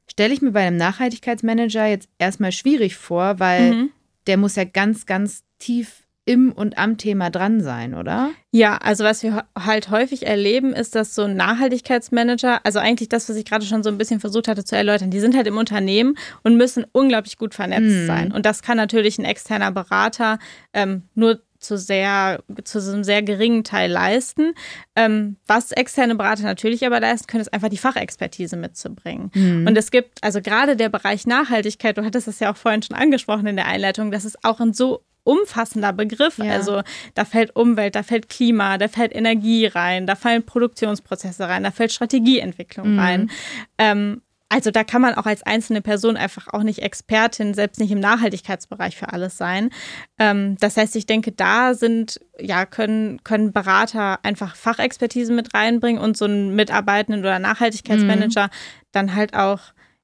Stelle 0.10 0.34
ich 0.34 0.41
mir 0.41 0.52
bei 0.52 0.65
einem 0.65 0.78
Nachhaltigkeitsmanager 0.78 1.86
jetzt 1.86 2.10
erstmal 2.17 2.52
schwierig 2.52 2.96
vor, 2.96 3.39
weil 3.39 3.74
mhm. 3.74 3.89
der 4.26 4.38
muss 4.38 4.56
ja 4.56 4.63
ganz, 4.63 5.06
ganz 5.06 5.43
tief 5.60 6.07
im 6.28 6.52
und 6.52 6.78
am 6.78 6.98
Thema 6.98 7.30
dran 7.30 7.62
sein, 7.62 7.94
oder? 7.94 8.32
Ja, 8.52 8.78
also 8.78 9.04
was 9.04 9.24
wir 9.24 9.46
halt 9.58 9.90
häufig 9.90 10.28
erleben, 10.28 10.74
ist, 10.74 10.94
dass 10.94 11.16
so 11.16 11.24
ein 11.24 11.36
Nachhaltigkeitsmanager, 11.36 12.66
also 12.66 12.80
eigentlich 12.80 13.08
das, 13.08 13.30
was 13.30 13.38
ich 13.38 13.46
gerade 13.46 13.66
schon 13.66 13.82
so 13.82 13.90
ein 13.90 13.98
bisschen 13.98 14.20
versucht 14.20 14.48
hatte 14.48 14.66
zu 14.66 14.76
erläutern, 14.76 15.10
die 15.10 15.22
sind 15.22 15.36
halt 15.36 15.48
im 15.48 15.58
Unternehmen 15.58 16.18
und 16.44 16.58
müssen 16.58 16.86
unglaublich 16.92 17.38
gut 17.38 17.56
vernetzt 17.56 18.04
mm. 18.04 18.08
sein. 18.08 18.32
Und 18.34 18.46
das 18.46 18.62
kann 18.62 18.76
natürlich 18.76 19.18
ein 19.18 19.26
externer 19.26 19.72
Berater 19.72 20.38
ähm, 20.74 21.04
nur 21.16 21.42
zu 21.60 21.78
sehr, 21.78 22.44
zu 22.63 22.82
so 22.82 22.92
einem 22.92 23.04
sehr 23.04 23.24
geringen 23.24 23.63
Teil 23.63 23.92
leisten. 23.92 24.54
Ähm, 24.96 25.38
was 25.48 25.72
externe 25.72 26.16
Berater 26.16 26.44
natürlich 26.44 26.86
aber 26.86 27.00
leisten 27.00 27.28
können, 27.28 27.42
ist 27.42 27.54
einfach 27.54 27.70
die 27.70 27.78
Fachexpertise 27.78 28.58
mitzubringen. 28.58 29.32
Mhm. 29.34 29.68
Und 29.68 29.78
es 29.78 29.92
gibt, 29.92 30.24
also 30.24 30.42
gerade 30.42 30.76
der 30.76 30.90
Bereich 30.90 31.26
Nachhaltigkeit, 31.26 31.98
du 31.98 32.06
hattest 32.06 32.28
es 32.28 32.40
ja 32.40 32.52
auch 32.52 32.58
vorhin 32.58 32.84
schon 32.84 32.98
angesprochen 32.98 33.48
in 33.48 33.56
der 33.56 33.68
Einleitung, 33.68 34.12
das 34.12 34.26
ist 34.26 34.44
auch 34.44 34.60
ein 34.60 34.74
so 34.74 35.04
umfassender 35.28 35.94
Begriff. 35.94 36.38
Ja. 36.38 36.54
Also 36.54 36.82
da 37.13 37.26
fällt 37.26 37.56
Umwelt, 37.56 37.96
da 37.96 38.04
fällt 38.04 38.30
Klima, 38.30 38.78
da 38.78 38.88
fällt 38.88 39.13
Energie 39.13 39.66
rein, 39.66 40.08
da 40.08 40.16
fallen 40.16 40.46
Produktionsprozesse 40.46 41.48
rein, 41.48 41.63
da 41.63 41.72
fällt 41.72 41.92
Strategieentwicklung 41.92 42.94
mhm. 42.94 43.00
rein. 43.00 43.32
Ähm, 43.78 44.22
also 44.50 44.72
da 44.72 44.86
kann 44.86 45.02
man 45.02 45.16
auch 45.16 45.26
als 45.26 45.44
einzelne 45.44 45.82
Person 45.82 46.16
einfach 46.16 46.48
auch 46.54 46.63
nicht 46.63 46.82
Expertin, 46.82 47.54
selbst 47.54 47.82
nicht 47.82 47.92
im 47.92 48.00
Nachhaltigkeitsbereich 48.00 48.96
für 48.96 49.12
alles 49.12 49.38
sein. 49.38 49.72
Ähm, 50.18 50.56
das 50.62 50.78
heißt, 50.78 50.96
ich 50.96 51.06
denke, 51.06 51.34
da 51.34 51.74
sind, 51.74 52.22
ja, 52.40 52.66
können, 52.66 53.22
können 53.26 53.52
Berater 53.52 54.24
einfach 54.24 54.56
Fachexpertise 54.56 55.34
mit 55.34 55.54
reinbringen 55.54 56.02
und 56.02 56.16
so 56.16 56.26
ein 56.26 56.56
Mitarbeitenden 56.56 57.22
oder 57.22 57.40
Nachhaltigkeitsmanager 57.40 58.46
mhm. 58.46 58.52
dann 58.94 59.16
halt 59.16 59.34
auch 59.34 59.60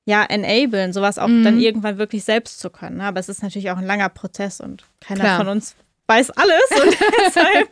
ja, 0.05 0.23
enablen, 0.23 0.93
sowas 0.93 1.17
auch 1.17 1.27
mhm. 1.27 1.43
dann 1.43 1.59
irgendwann 1.59 1.97
wirklich 1.97 2.23
selbst 2.23 2.59
zu 2.59 2.69
können. 2.69 3.01
Aber 3.01 3.19
es 3.19 3.29
ist 3.29 3.41
natürlich 3.41 3.71
auch 3.71 3.77
ein 3.77 3.85
langer 3.85 4.09
Prozess 4.09 4.59
und 4.59 4.83
keiner 4.99 5.21
Klar. 5.21 5.37
von 5.37 5.47
uns 5.47 5.75
weiß 6.13 6.29
alles 6.31 6.83
und 6.83 6.97
deshalb 7.25 7.69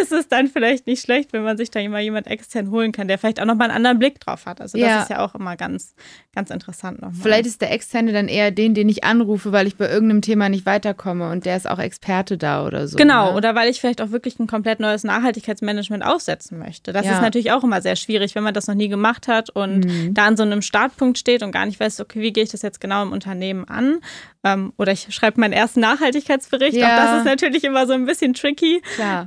ist 0.00 0.12
es 0.12 0.28
dann 0.28 0.48
vielleicht 0.48 0.86
nicht 0.86 1.02
schlecht, 1.02 1.32
wenn 1.32 1.42
man 1.42 1.56
sich 1.56 1.70
da 1.70 1.80
immer 1.80 2.00
jemand 2.00 2.26
extern 2.26 2.70
holen 2.70 2.92
kann, 2.92 3.08
der 3.08 3.18
vielleicht 3.18 3.40
auch 3.40 3.44
nochmal 3.44 3.68
einen 3.68 3.76
anderen 3.76 3.98
Blick 3.98 4.20
drauf 4.20 4.46
hat. 4.46 4.60
Also 4.60 4.78
das 4.78 4.86
ja. 4.86 5.02
ist 5.02 5.10
ja 5.10 5.24
auch 5.24 5.34
immer 5.34 5.56
ganz, 5.56 5.94
ganz 6.34 6.50
interessant 6.50 7.00
nochmal. 7.00 7.20
Vielleicht 7.20 7.46
ist 7.46 7.60
der 7.60 7.72
Externe 7.72 8.12
dann 8.12 8.28
eher 8.28 8.50
den, 8.50 8.74
den 8.74 8.88
ich 8.88 9.04
anrufe, 9.04 9.52
weil 9.52 9.66
ich 9.66 9.76
bei 9.76 9.88
irgendeinem 9.88 10.22
Thema 10.22 10.48
nicht 10.48 10.66
weiterkomme 10.66 11.30
und 11.30 11.46
der 11.46 11.56
ist 11.56 11.68
auch 11.68 11.78
Experte 11.78 12.36
da 12.38 12.66
oder 12.66 12.88
so. 12.88 12.96
Genau, 12.96 13.30
ne? 13.30 13.36
oder 13.36 13.54
weil 13.54 13.70
ich 13.70 13.80
vielleicht 13.80 14.00
auch 14.00 14.10
wirklich 14.10 14.38
ein 14.38 14.46
komplett 14.46 14.80
neues 14.80 15.04
Nachhaltigkeitsmanagement 15.04 16.04
aufsetzen 16.04 16.58
möchte. 16.58 16.92
Das 16.92 17.06
ja. 17.06 17.12
ist 17.12 17.22
natürlich 17.22 17.52
auch 17.52 17.64
immer 17.64 17.80
sehr 17.82 17.96
schwierig, 17.96 18.34
wenn 18.34 18.42
man 18.42 18.54
das 18.54 18.66
noch 18.66 18.74
nie 18.74 18.88
gemacht 18.88 19.28
hat 19.28 19.50
und 19.50 19.84
mhm. 19.84 20.14
da 20.14 20.26
an 20.26 20.36
so 20.36 20.42
einem 20.42 20.62
Startpunkt 20.62 21.18
steht 21.18 21.42
und 21.42 21.52
gar 21.52 21.66
nicht 21.66 21.78
weiß, 21.78 22.00
okay, 22.00 22.20
wie 22.20 22.32
gehe 22.32 22.44
ich 22.44 22.50
das 22.50 22.62
jetzt 22.62 22.80
genau 22.80 23.02
im 23.02 23.12
Unternehmen 23.12 23.64
an? 23.68 24.00
Ähm, 24.44 24.74
oder 24.76 24.92
ich 24.92 25.12
schreibe 25.14 25.40
meinen 25.40 25.54
ersten 25.54 25.80
Nachhaltigkeitsbericht. 25.80 26.76
Ja. 26.76 26.86
Auch 26.86 27.02
das 27.02 27.18
ist 27.18 27.24
natürlich 27.24 27.64
immer 27.64 27.86
so 27.86 27.94
ein 27.94 28.04
bisschen 28.04 28.34
tricky. 28.34 28.82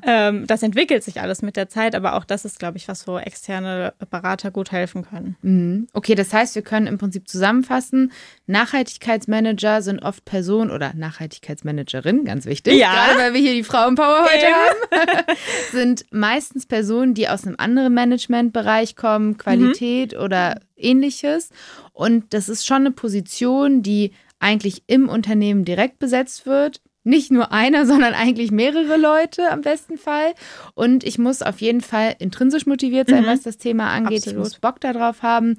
Ähm, 0.06 0.46
das 0.46 0.62
entwickelt 0.62 1.04
sich 1.04 1.20
alles 1.22 1.42
mit 1.42 1.56
der 1.56 1.70
Zeit, 1.70 1.96
aber 1.96 2.14
auch 2.14 2.24
das 2.24 2.46
ist, 2.46 2.60
glaube 2.60 2.78
ich, 2.78 2.88
was 2.88 3.08
wo 3.08 3.18
externe 3.18 3.94
Berater 4.12 4.52
gut 4.52 4.72
helfen 4.72 5.04
können. 5.04 5.36
Mhm. 5.42 5.88
Okay, 5.94 6.14
das 6.14 6.32
heißt, 6.34 6.54
wir 6.54 6.62
können 6.62 6.86
im 6.86 7.00
Prinzip 7.00 7.28
zusammenfassen, 7.28 8.12
Nachhaltigkeitsmanager 8.46 9.82
sind 9.82 10.04
oft 10.04 10.24
Personen 10.24 10.70
oder 10.70 10.94
Nachhaltigkeitsmanagerin, 10.96 12.24
ganz 12.24 12.46
wichtig, 12.46 12.76
ja. 12.76 12.94
gerade 12.94 13.20
weil 13.20 13.34
wir 13.34 13.42
hier 13.42 13.54
die 13.54 13.64
Frauenpower 13.64 14.24
heute 14.24 14.46
ja. 14.46 14.52
haben, 14.52 15.38
sind 15.72 16.06
meistens 16.12 16.68
Personen, 16.68 17.16
die 17.16 17.28
aus 17.28 17.46
einem 17.46 17.56
anderen 17.58 17.94
Managementbereich 17.94 18.96
kommen, 18.96 19.38
Qualität 19.38 20.14
mhm. 20.14 20.20
oder 20.20 20.60
ähnliches. 20.78 21.50
Und 21.94 22.34
das 22.34 22.50
ist 22.50 22.66
schon 22.66 22.78
eine 22.78 22.92
Position, 22.92 23.82
die 23.82 24.12
eigentlich 24.40 24.84
im 24.88 25.10
Unternehmen 25.10 25.66
direkt 25.66 26.00
besetzt 26.00 26.46
wird. 26.46 26.82
Nicht 27.04 27.32
nur 27.32 27.52
einer, 27.52 27.86
sondern 27.88 28.14
eigentlich 28.14 28.52
mehrere 28.52 28.98
Leute 28.98 29.50
am 29.52 29.62
besten 29.62 29.98
Fall. 29.98 30.34
Und 30.76 31.04
ich 31.04 31.18
muss 31.18 31.42
auf 31.42 31.62
jeden 31.62 31.82
Fall 31.82 32.16
intrinsisch 32.20 32.66
motiviert 32.66 33.10
sein, 33.10 33.24
mhm. 33.24 33.28
was 33.28 33.42
das 33.42 33.58
Thema 33.58 33.90
angeht. 33.90 34.20
Absolut. 34.20 34.38
Ich 34.38 34.40
muss 34.40 34.60
Bock 34.60 34.80
darauf 34.80 35.24
haben. 35.24 35.58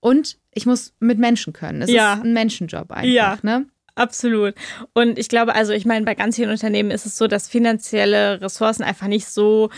Und 0.00 0.38
ich 0.52 0.66
muss 0.66 0.94
mit 1.00 1.18
Menschen 1.18 1.52
können. 1.52 1.82
Es 1.82 1.90
ja. 1.90 2.14
ist 2.14 2.24
ein 2.24 2.32
Menschenjob 2.32 2.90
einfach. 2.90 3.04
Ja. 3.04 3.38
Ne? 3.42 3.66
Absolut. 3.98 4.54
Und 4.94 5.18
ich 5.18 5.28
glaube, 5.28 5.54
also 5.54 5.72
ich 5.72 5.84
meine, 5.84 6.04
bei 6.04 6.14
ganz 6.14 6.36
vielen 6.36 6.50
Unternehmen 6.50 6.92
ist 6.92 7.04
es 7.04 7.18
so, 7.18 7.26
dass 7.26 7.48
finanzielle 7.48 8.40
Ressourcen 8.40 8.84
einfach 8.84 9.08
nicht 9.08 9.26
so 9.26 9.70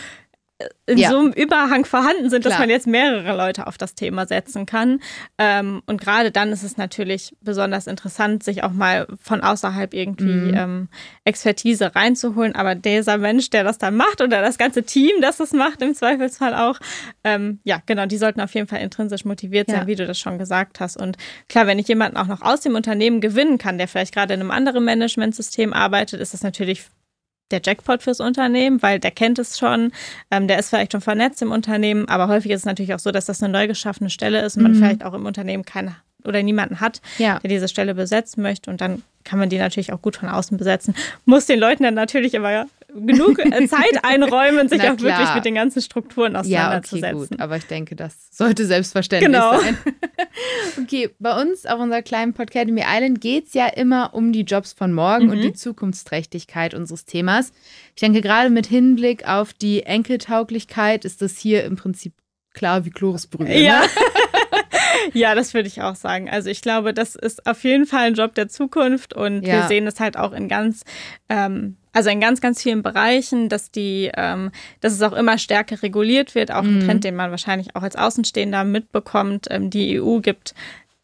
in 0.85 0.97
ja. 0.97 1.09
so 1.09 1.19
einem 1.19 1.31
Überhang 1.31 1.85
vorhanden 1.85 2.29
sind, 2.29 2.41
Klar. 2.41 2.51
dass 2.51 2.59
man 2.59 2.69
jetzt 2.69 2.87
mehrere 2.87 3.35
Leute 3.35 3.67
auf 3.67 3.77
das 3.77 3.95
Thema 3.95 4.25
setzen 4.25 4.65
kann. 4.65 4.99
Ähm, 5.37 5.81
und 5.85 6.01
gerade 6.01 6.31
dann 6.31 6.49
ist 6.51 6.63
es 6.63 6.77
natürlich 6.77 7.35
besonders 7.41 7.87
interessant, 7.87 8.43
sich 8.43 8.63
auch 8.63 8.71
mal 8.71 9.07
von 9.21 9.41
außerhalb 9.41 9.93
irgendwie 9.93 10.25
mhm. 10.25 10.53
ähm, 10.55 10.89
Expertise 11.23 11.95
reinzuholen. 11.95 12.55
Aber 12.55 12.75
dieser 12.75 13.17
Mensch, 13.17 13.49
der 13.49 13.63
das 13.63 13.77
dann 13.77 13.95
macht 13.95 14.21
oder 14.21 14.41
das 14.41 14.57
ganze 14.57 14.83
Team, 14.83 15.21
das 15.21 15.37
das 15.37 15.53
macht, 15.53 15.81
im 15.81 15.93
Zweifelsfall 15.93 16.55
auch, 16.55 16.79
ähm, 17.23 17.59
ja, 17.63 17.81
genau, 17.85 18.05
die 18.05 18.17
sollten 18.17 18.41
auf 18.41 18.53
jeden 18.53 18.67
Fall 18.67 18.81
intrinsisch 18.81 19.25
motiviert 19.25 19.69
sein, 19.69 19.81
ja. 19.81 19.87
wie 19.87 19.95
du 19.95 20.05
das 20.05 20.19
schon 20.19 20.37
gesagt 20.37 20.79
hast. 20.79 20.97
Und 20.97 21.17
klar, 21.47 21.67
wenn 21.67 21.79
ich 21.79 21.87
jemanden 21.87 22.17
auch 22.17 22.27
noch 22.27 22.41
aus 22.41 22.61
dem 22.61 22.75
Unternehmen 22.75 23.21
gewinnen 23.21 23.57
kann, 23.57 23.77
der 23.77 23.87
vielleicht 23.87 24.13
gerade 24.13 24.33
in 24.33 24.39
einem 24.39 24.51
anderen 24.51 24.83
Managementsystem 24.83 25.73
arbeitet, 25.73 26.19
ist 26.19 26.33
das 26.33 26.43
natürlich 26.43 26.83
der 27.51 27.61
Jackpot 27.63 28.03
fürs 28.03 28.19
Unternehmen, 28.19 28.81
weil 28.81 28.99
der 28.99 29.11
kennt 29.11 29.39
es 29.39 29.57
schon, 29.57 29.91
ähm, 30.29 30.47
der 30.47 30.59
ist 30.59 30.69
vielleicht 30.69 30.91
schon 30.91 31.01
vernetzt 31.01 31.41
im 31.41 31.51
Unternehmen, 31.51 32.07
aber 32.07 32.27
häufig 32.27 32.51
ist 32.51 32.61
es 32.61 32.65
natürlich 32.65 32.93
auch 32.93 32.99
so, 32.99 33.11
dass 33.11 33.25
das 33.25 33.41
eine 33.41 33.51
neu 33.51 33.67
geschaffene 33.67 34.09
Stelle 34.09 34.41
ist 34.41 34.57
und 34.57 34.63
man 34.63 34.73
mhm. 34.73 34.77
vielleicht 34.77 35.03
auch 35.03 35.13
im 35.13 35.25
Unternehmen 35.25 35.65
keine 35.65 35.95
oder 36.23 36.43
niemanden 36.43 36.79
hat, 36.79 37.01
ja. 37.17 37.39
der 37.39 37.49
diese 37.49 37.67
Stelle 37.67 37.95
besetzen 37.95 38.41
möchte 38.43 38.69
und 38.69 38.81
dann 38.81 39.01
kann 39.23 39.39
man 39.39 39.49
die 39.49 39.57
natürlich 39.57 39.93
auch 39.93 40.01
gut 40.01 40.17
von 40.17 40.29
außen 40.29 40.57
besetzen. 40.57 40.95
Muss 41.25 41.45
den 41.45 41.59
Leuten 41.59 41.83
dann 41.83 41.93
natürlich 41.93 42.37
aber 42.37 42.65
genug 42.93 43.39
äh, 43.39 43.67
Zeit 43.67 43.93
einräumen, 44.03 44.69
sich 44.69 44.81
auch 44.81 44.99
wirklich 44.99 45.35
mit 45.35 45.45
den 45.45 45.55
ganzen 45.55 45.81
Strukturen 45.81 46.35
auseinanderzusetzen. 46.35 47.09
Ja, 47.09 47.15
okay, 47.15 47.27
gut. 47.29 47.39
Aber 47.39 47.57
ich 47.57 47.65
denke, 47.65 47.95
das 47.95 48.27
sollte 48.31 48.65
selbstverständlich 48.65 49.31
genau. 49.31 49.59
sein. 49.59 49.77
okay, 50.81 51.09
bei 51.19 51.41
uns 51.41 51.65
auf 51.65 51.79
unserer 51.79 52.01
kleinen 52.01 52.33
Podcademy 52.33 52.83
Island 52.85 53.21
geht 53.21 53.47
es 53.47 53.53
ja 53.53 53.67
immer 53.67 54.13
um 54.13 54.31
die 54.31 54.41
Jobs 54.41 54.73
von 54.73 54.93
morgen 54.93 55.25
mhm. 55.25 55.31
und 55.31 55.41
die 55.41 55.53
Zukunftsträchtigkeit 55.53 56.73
unseres 56.73 57.05
Themas. 57.05 57.51
Ich 57.95 58.01
denke, 58.01 58.21
gerade 58.21 58.49
mit 58.49 58.67
Hinblick 58.67 59.27
auf 59.27 59.53
die 59.53 59.83
Enkeltauglichkeit 59.83 61.05
ist 61.05 61.21
das 61.21 61.37
hier 61.37 61.63
im 61.63 61.75
Prinzip 61.75 62.13
klar 62.53 62.85
wie 62.85 62.89
Chlorisbrühe. 62.89 63.57
Ja. 63.57 63.81
Ne? 63.81 63.87
ja, 65.13 65.35
das 65.35 65.53
würde 65.53 65.67
ich 65.67 65.81
auch 65.81 65.95
sagen. 65.95 66.29
Also 66.29 66.49
ich 66.49 66.61
glaube, 66.61 66.93
das 66.93 67.15
ist 67.15 67.45
auf 67.47 67.63
jeden 67.63 67.85
Fall 67.85 68.07
ein 68.07 68.13
Job 68.13 68.35
der 68.35 68.47
Zukunft 68.47 69.13
und 69.13 69.43
ja. 69.43 69.55
wir 69.55 69.63
sehen 69.67 69.87
es 69.87 69.99
halt 69.99 70.17
auch 70.17 70.31
in 70.31 70.47
ganz, 70.47 70.83
ähm, 71.29 71.77
also 71.93 72.09
in 72.09 72.19
ganz, 72.19 72.41
ganz 72.41 72.61
vielen 72.61 72.83
Bereichen, 72.83 73.49
dass 73.49 73.71
die, 73.71 74.11
ähm, 74.15 74.51
dass 74.79 74.93
es 74.93 75.01
auch 75.01 75.13
immer 75.13 75.37
stärker 75.37 75.81
reguliert 75.83 76.35
wird, 76.35 76.51
auch 76.51 76.63
mhm. 76.63 76.79
ein 76.79 76.85
Trend, 76.85 77.03
den 77.03 77.15
man 77.15 77.31
wahrscheinlich 77.31 77.75
auch 77.75 77.83
als 77.83 77.95
Außenstehender 77.95 78.63
mitbekommt. 78.63 79.47
Ähm, 79.49 79.69
die 79.69 80.01
EU 80.01 80.19
gibt 80.19 80.53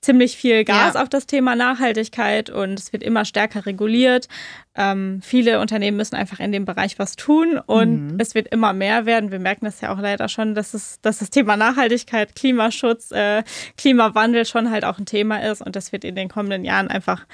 ziemlich 0.07 0.37
viel 0.37 0.63
Gas 0.63 0.93
ja. 0.93 1.01
auf 1.01 1.09
das 1.09 1.25
Thema 1.25 1.57
Nachhaltigkeit 1.57 2.49
und 2.49 2.79
es 2.79 2.93
wird 2.93 3.03
immer 3.03 3.25
stärker 3.25 3.65
reguliert. 3.65 4.29
Ähm, 4.73 5.19
viele 5.21 5.59
Unternehmen 5.59 5.97
müssen 5.97 6.15
einfach 6.15 6.39
in 6.39 6.53
dem 6.53 6.63
Bereich 6.63 6.97
was 6.97 7.17
tun 7.17 7.59
und 7.65 8.13
mhm. 8.13 8.17
es 8.17 8.33
wird 8.33 8.47
immer 8.47 8.71
mehr 8.71 9.05
werden. 9.05 9.31
Wir 9.31 9.39
merken 9.39 9.65
das 9.65 9.81
ja 9.81 9.93
auch 9.93 9.99
leider 9.99 10.29
schon, 10.29 10.55
dass, 10.55 10.73
es, 10.73 11.01
dass 11.01 11.19
das 11.19 11.29
Thema 11.29 11.57
Nachhaltigkeit, 11.57 12.35
Klimaschutz, 12.35 13.11
äh, 13.11 13.43
Klimawandel 13.75 14.45
schon 14.45 14.71
halt 14.71 14.85
auch 14.85 14.97
ein 14.97 15.05
Thema 15.05 15.43
ist 15.43 15.61
und 15.61 15.75
das 15.75 15.91
wird 15.91 16.05
in 16.05 16.15
den 16.15 16.29
kommenden 16.29 16.63
Jahren 16.63 16.87
einfach 16.87 17.25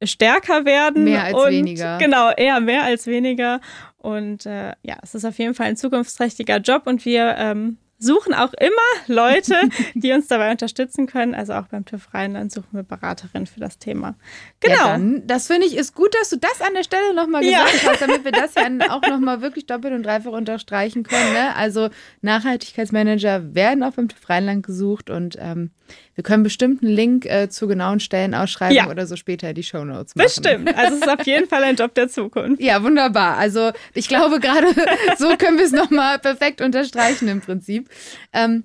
stärker 0.00 0.64
werden. 0.64 1.02
Mehr 1.02 1.24
als 1.24 1.34
und, 1.34 1.50
weniger. 1.50 1.98
Genau, 1.98 2.30
eher 2.30 2.60
mehr 2.60 2.84
als 2.84 3.08
weniger. 3.08 3.60
Und 3.96 4.46
äh, 4.46 4.72
ja, 4.82 4.98
es 5.02 5.16
ist 5.16 5.24
auf 5.24 5.36
jeden 5.38 5.54
Fall 5.54 5.66
ein 5.66 5.76
zukunftsträchtiger 5.76 6.58
Job 6.58 6.86
und 6.86 7.04
wir 7.04 7.34
ähm, 7.38 7.78
suchen 7.98 8.34
auch 8.34 8.52
immer 8.54 8.70
Leute, 9.06 9.54
die 9.94 10.12
uns 10.12 10.26
dabei 10.26 10.50
unterstützen 10.50 11.06
können. 11.06 11.34
Also 11.34 11.54
auch 11.54 11.66
beim 11.66 11.84
TÜV 11.84 12.12
Rheinland 12.12 12.52
suchen 12.52 12.68
wir 12.72 12.82
Beraterinnen 12.82 13.46
für 13.46 13.60
das 13.60 13.78
Thema. 13.78 14.14
Genau. 14.60 14.74
Ja, 14.74 14.84
dann, 14.92 15.26
das 15.26 15.46
finde 15.46 15.66
ich 15.66 15.76
ist 15.76 15.94
gut, 15.94 16.14
dass 16.14 16.30
du 16.30 16.36
das 16.36 16.60
an 16.60 16.74
der 16.74 16.84
Stelle 16.84 17.14
nochmal 17.14 17.42
gesagt 17.42 17.82
ja. 17.82 17.90
hast, 17.90 18.02
damit 18.02 18.24
wir 18.24 18.32
das 18.32 18.54
ja 18.54 18.64
auch 18.90 19.02
nochmal 19.08 19.40
wirklich 19.40 19.66
doppelt 19.66 19.94
und 19.94 20.02
dreifach 20.04 20.32
unterstreichen 20.32 21.02
können. 21.02 21.32
Ne? 21.32 21.54
Also 21.56 21.88
Nachhaltigkeitsmanager 22.22 23.54
werden 23.54 23.82
auch 23.82 23.92
beim 23.92 24.08
TÜV 24.08 24.28
Rheinland 24.28 24.66
gesucht 24.66 25.10
und 25.10 25.36
ähm, 25.40 25.70
wir 26.14 26.22
können 26.22 26.44
bestimmt 26.44 26.82
einen 26.82 26.92
Link 26.92 27.26
äh, 27.26 27.48
zur 27.48 27.68
genauen 27.68 27.98
Stellenausschreibung 27.98 28.76
ja. 28.76 28.88
oder 28.88 29.06
so 29.06 29.16
später 29.16 29.48
in 29.48 29.54
die 29.56 29.62
Shownotes 29.64 30.14
machen. 30.14 30.26
Bestimmt. 30.26 30.76
Also 30.76 30.94
es 30.94 31.02
ist 31.02 31.08
auf 31.08 31.26
jeden 31.26 31.48
Fall 31.48 31.64
ein 31.64 31.76
Job 31.76 31.94
der 31.94 32.08
Zukunft. 32.08 32.62
Ja, 32.62 32.82
wunderbar. 32.82 33.36
Also 33.36 33.72
ich 33.94 34.08
glaube, 34.08 34.38
gerade 34.38 34.68
so 35.18 35.36
können 35.36 35.58
wir 35.58 35.64
es 35.64 35.72
nochmal 35.72 36.18
perfekt 36.20 36.60
unterstreichen 36.60 37.28
im 37.28 37.40
Prinzip. 37.40 37.83
Ähm, 38.32 38.64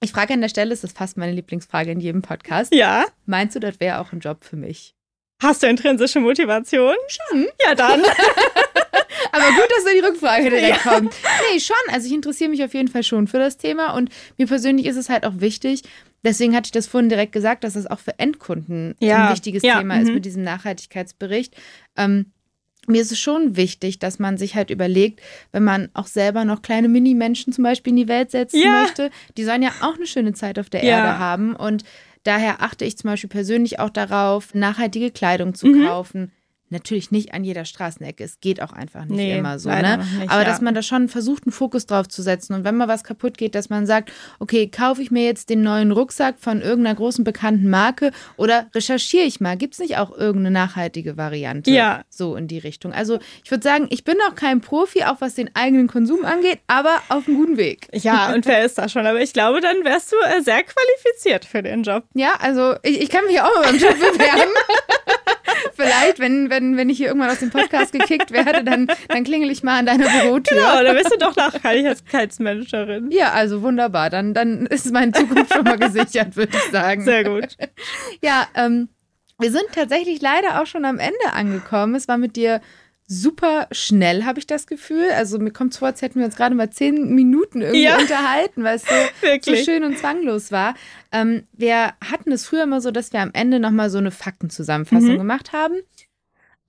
ich 0.00 0.12
frage 0.12 0.34
an 0.34 0.40
der 0.40 0.48
Stelle, 0.48 0.72
ist 0.72 0.84
das 0.84 0.92
fast 0.92 1.16
meine 1.16 1.32
Lieblingsfrage 1.32 1.90
in 1.90 2.00
jedem 2.00 2.22
Podcast. 2.22 2.72
Ja. 2.72 3.06
Meinst 3.26 3.56
du, 3.56 3.60
das 3.60 3.80
wäre 3.80 3.98
auch 3.98 4.12
ein 4.12 4.20
Job 4.20 4.44
für 4.44 4.56
mich? 4.56 4.94
Hast 5.42 5.62
du 5.62 5.66
intrinsische 5.66 6.20
Motivation? 6.20 6.94
Schon. 7.08 7.46
Ja, 7.64 7.74
dann. 7.74 8.00
Aber 9.32 9.46
gut, 9.46 9.68
dass 9.76 9.84
da 9.84 9.90
die 9.92 10.00
Rückfrage 10.00 10.50
direkt 10.50 10.84
ja. 10.84 10.92
kommt. 10.92 11.14
Nee, 11.52 11.60
schon. 11.60 11.76
Also 11.92 12.06
ich 12.06 12.12
interessiere 12.12 12.50
mich 12.50 12.62
auf 12.64 12.74
jeden 12.74 12.88
Fall 12.88 13.02
schon 13.02 13.26
für 13.26 13.38
das 13.38 13.56
Thema 13.56 13.94
und 13.94 14.10
mir 14.36 14.46
persönlich 14.46 14.86
ist 14.86 14.96
es 14.96 15.08
halt 15.08 15.24
auch 15.24 15.34
wichtig, 15.36 15.82
Deswegen 16.24 16.54
hatte 16.56 16.66
ich 16.66 16.72
das 16.72 16.86
vorhin 16.86 17.08
direkt 17.08 17.32
gesagt, 17.32 17.64
dass 17.64 17.74
das 17.74 17.86
auch 17.86 18.00
für 18.00 18.18
Endkunden 18.18 18.96
ja. 19.00 19.26
ein 19.26 19.32
wichtiges 19.32 19.62
ja. 19.62 19.78
Thema 19.78 19.96
mhm. 19.96 20.02
ist 20.02 20.12
mit 20.12 20.24
diesem 20.24 20.42
Nachhaltigkeitsbericht. 20.42 21.54
Ähm, 21.96 22.32
mir 22.88 23.02
ist 23.02 23.12
es 23.12 23.18
schon 23.18 23.56
wichtig, 23.56 23.98
dass 23.98 24.18
man 24.18 24.36
sich 24.38 24.54
halt 24.54 24.70
überlegt, 24.70 25.20
wenn 25.52 25.64
man 25.64 25.88
auch 25.94 26.06
selber 26.06 26.44
noch 26.44 26.62
kleine 26.62 26.88
Mini-Menschen 26.88 27.52
zum 27.52 27.64
Beispiel 27.64 27.92
in 27.92 27.96
die 27.96 28.08
Welt 28.08 28.30
setzen 28.30 28.60
ja. 28.62 28.82
möchte, 28.82 29.10
die 29.36 29.44
sollen 29.44 29.62
ja 29.62 29.70
auch 29.80 29.94
eine 29.94 30.06
schöne 30.06 30.32
Zeit 30.32 30.58
auf 30.58 30.70
der 30.70 30.82
Erde 30.82 31.18
haben. 31.18 31.54
Und 31.54 31.84
daher 32.24 32.62
achte 32.62 32.84
ich 32.84 32.98
zum 32.98 33.10
Beispiel 33.10 33.30
persönlich 33.30 33.78
auch 33.78 33.90
darauf, 33.90 34.54
nachhaltige 34.54 35.10
Kleidung 35.10 35.54
zu 35.54 35.66
mhm. 35.66 35.86
kaufen, 35.86 36.32
Natürlich 36.70 37.10
nicht 37.10 37.34
an 37.34 37.44
jeder 37.44 37.64
Straßenecke. 37.64 38.22
Es 38.22 38.40
geht 38.40 38.62
auch 38.62 38.72
einfach 38.72 39.04
nicht 39.04 39.16
nee, 39.16 39.38
immer 39.38 39.58
so. 39.58 39.70
Ne? 39.70 39.98
Nicht, 39.98 40.30
Aber 40.30 40.42
ja. 40.42 40.44
dass 40.44 40.60
man 40.60 40.74
da 40.74 40.82
schon 40.82 41.08
versucht, 41.08 41.44
einen 41.46 41.52
Fokus 41.52 41.86
drauf 41.86 42.08
zu 42.08 42.22
setzen. 42.22 42.54
Und 42.54 42.64
wenn 42.64 42.76
mal 42.76 42.88
was 42.88 43.04
kaputt 43.04 43.38
geht, 43.38 43.54
dass 43.54 43.70
man 43.70 43.86
sagt, 43.86 44.12
okay, 44.38 44.68
kaufe 44.68 45.02
ich 45.02 45.10
mir 45.10 45.24
jetzt 45.24 45.50
den 45.50 45.62
neuen 45.62 45.92
Rucksack 45.92 46.36
von 46.38 46.60
irgendeiner 46.60 46.96
großen 46.96 47.24
bekannten 47.24 47.70
Marke 47.70 48.12
oder 48.36 48.66
recherchiere 48.74 49.24
ich 49.24 49.40
mal, 49.40 49.56
gibt 49.56 49.74
es 49.74 49.80
nicht 49.80 49.96
auch 49.96 50.10
irgendeine 50.10 50.50
nachhaltige 50.50 51.16
Variante? 51.16 51.70
Ja. 51.70 52.02
So 52.10 52.36
in 52.36 52.48
die 52.48 52.58
Richtung. 52.58 52.92
Also 52.92 53.18
ich 53.44 53.50
würde 53.50 53.64
sagen, 53.64 53.86
ich 53.90 54.04
bin 54.04 54.16
auch 54.28 54.34
kein 54.34 54.60
Profi, 54.60 55.04
auch 55.04 55.20
was 55.20 55.34
den 55.34 55.50
eigenen 55.54 55.88
Konsum 55.88 56.24
angeht, 56.24 56.58
aber 56.66 56.96
auf 57.08 57.26
einem 57.26 57.36
guten 57.38 57.56
Weg. 57.56 57.88
Ja, 57.92 58.32
und 58.34 58.46
wer 58.46 58.64
ist 58.64 58.78
da 58.78 58.88
schon? 58.88 59.06
Aber 59.06 59.20
ich 59.20 59.32
glaube, 59.32 59.60
dann 59.60 59.84
wärst 59.84 60.12
du 60.12 60.16
äh, 60.16 60.42
sehr 60.42 60.62
qualifiziert 60.62 61.44
für 61.44 61.62
den 61.62 61.82
Job. 61.82 62.04
Ja, 62.14 62.34
also 62.40 62.74
ich, 62.82 63.00
ich 63.00 63.10
kann 63.10 63.24
mich 63.24 63.40
auch 63.40 63.54
mal 63.54 63.64
beim 63.64 63.78
Job 63.78 63.94
bewerben. 63.98 64.50
Vielleicht, 65.78 66.18
wenn, 66.18 66.50
wenn, 66.50 66.76
wenn 66.76 66.90
ich 66.90 66.96
hier 66.96 67.06
irgendwann 67.06 67.30
aus 67.30 67.38
dem 67.38 67.50
Podcast 67.50 67.92
gekickt 67.92 68.32
werde, 68.32 68.64
dann, 68.64 68.88
dann 69.06 69.22
klingel 69.22 69.48
ich 69.48 69.62
mal 69.62 69.78
an 69.78 69.86
deiner 69.86 70.08
Bürotür. 70.08 70.56
Genau, 70.56 70.82
dann 70.82 70.96
bist 70.96 71.12
du 71.12 71.18
doch 71.18 71.36
Nachhaltigkeitsmanagerin. 71.36 73.12
Ja, 73.12 73.30
also 73.30 73.62
wunderbar. 73.62 74.10
Dann, 74.10 74.34
dann 74.34 74.66
ist 74.66 74.92
meine 74.92 75.12
Zukunft 75.12 75.54
schon 75.54 75.62
mal 75.62 75.78
gesichert, 75.78 76.34
würde 76.34 76.56
ich 76.56 76.72
sagen. 76.72 77.04
Sehr 77.04 77.22
gut. 77.22 77.56
Ja, 78.22 78.48
ähm, 78.56 78.88
wir 79.38 79.52
sind 79.52 79.66
tatsächlich 79.72 80.20
leider 80.20 80.60
auch 80.60 80.66
schon 80.66 80.84
am 80.84 80.98
Ende 80.98 81.32
angekommen. 81.32 81.94
Es 81.94 82.08
war 82.08 82.18
mit 82.18 82.34
dir 82.34 82.60
super 83.10 83.68
schnell, 83.72 84.24
habe 84.24 84.38
ich 84.38 84.46
das 84.46 84.66
Gefühl. 84.66 85.10
Also 85.16 85.38
mir 85.38 85.50
kommt 85.50 85.72
es 85.72 85.78
vor, 85.78 85.88
als 85.88 86.02
hätten 86.02 86.18
wir 86.18 86.26
uns 86.26 86.36
gerade 86.36 86.54
mal 86.54 86.70
zehn 86.70 87.14
Minuten 87.14 87.62
irgendwie 87.62 87.84
ja. 87.84 87.98
unterhalten, 87.98 88.62
weil 88.62 88.76
es 88.76 88.82
so, 88.82 88.94
so, 89.40 89.56
schön 89.56 89.82
und 89.82 89.98
zwanglos 89.98 90.52
war. 90.52 90.74
Ähm, 91.10 91.44
wir 91.54 91.94
hatten 92.04 92.30
es 92.30 92.46
früher 92.46 92.64
immer 92.64 92.82
so, 92.82 92.90
dass 92.90 93.12
wir 93.14 93.20
am 93.20 93.30
Ende 93.32 93.60
nochmal 93.60 93.88
so 93.88 93.96
eine 93.96 94.10
Faktenzusammenfassung 94.10 95.14
mhm. 95.14 95.18
gemacht 95.18 95.54
haben. 95.54 95.76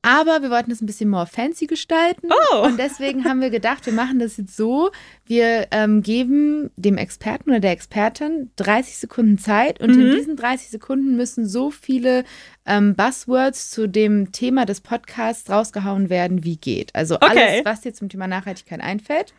Aber 0.02 0.42
wir 0.42 0.50
wollten 0.50 0.72
es 0.72 0.82
ein 0.82 0.86
bisschen 0.86 1.10
more 1.10 1.28
fancy 1.28 1.68
gestalten. 1.68 2.30
Oh. 2.32 2.64
Und 2.64 2.78
deswegen 2.80 3.26
haben 3.26 3.42
wir 3.42 3.50
gedacht, 3.50 3.86
wir 3.86 3.92
machen 3.92 4.20
das 4.20 4.38
jetzt 4.38 4.56
so. 4.56 4.92
Wir 5.26 5.68
ähm, 5.72 6.02
geben 6.02 6.72
dem 6.78 6.98
Experten 6.98 7.50
oder 7.50 7.60
der 7.60 7.72
Expertin 7.72 8.50
30 8.56 8.98
Sekunden 8.98 9.38
Zeit. 9.38 9.82
Und 9.82 9.96
mhm. 9.96 10.02
in 10.02 10.12
diesen 10.12 10.36
30 10.38 10.70
Sekunden 10.70 11.18
müssen 11.18 11.46
so 11.46 11.70
viele 11.70 12.24
ähm, 12.66 12.96
Buzzwords 12.96 13.72
zu 13.72 13.88
dem 13.88 14.32
Thema 14.32 14.66
des 14.66 14.80
Podcasts 14.80 15.50
rausgehauen 15.50 16.10
werden, 16.10 16.46
wie 16.46 16.56
geht. 16.56 16.96
Also 16.96 17.16
okay. 17.16 17.28
alles, 17.28 17.66
was 17.66 17.82
dir 17.82 17.94
zum 17.94 18.08
Thema 18.08 18.28
Nachhaltigkeit 18.28 18.80
einfällt. 18.80 19.34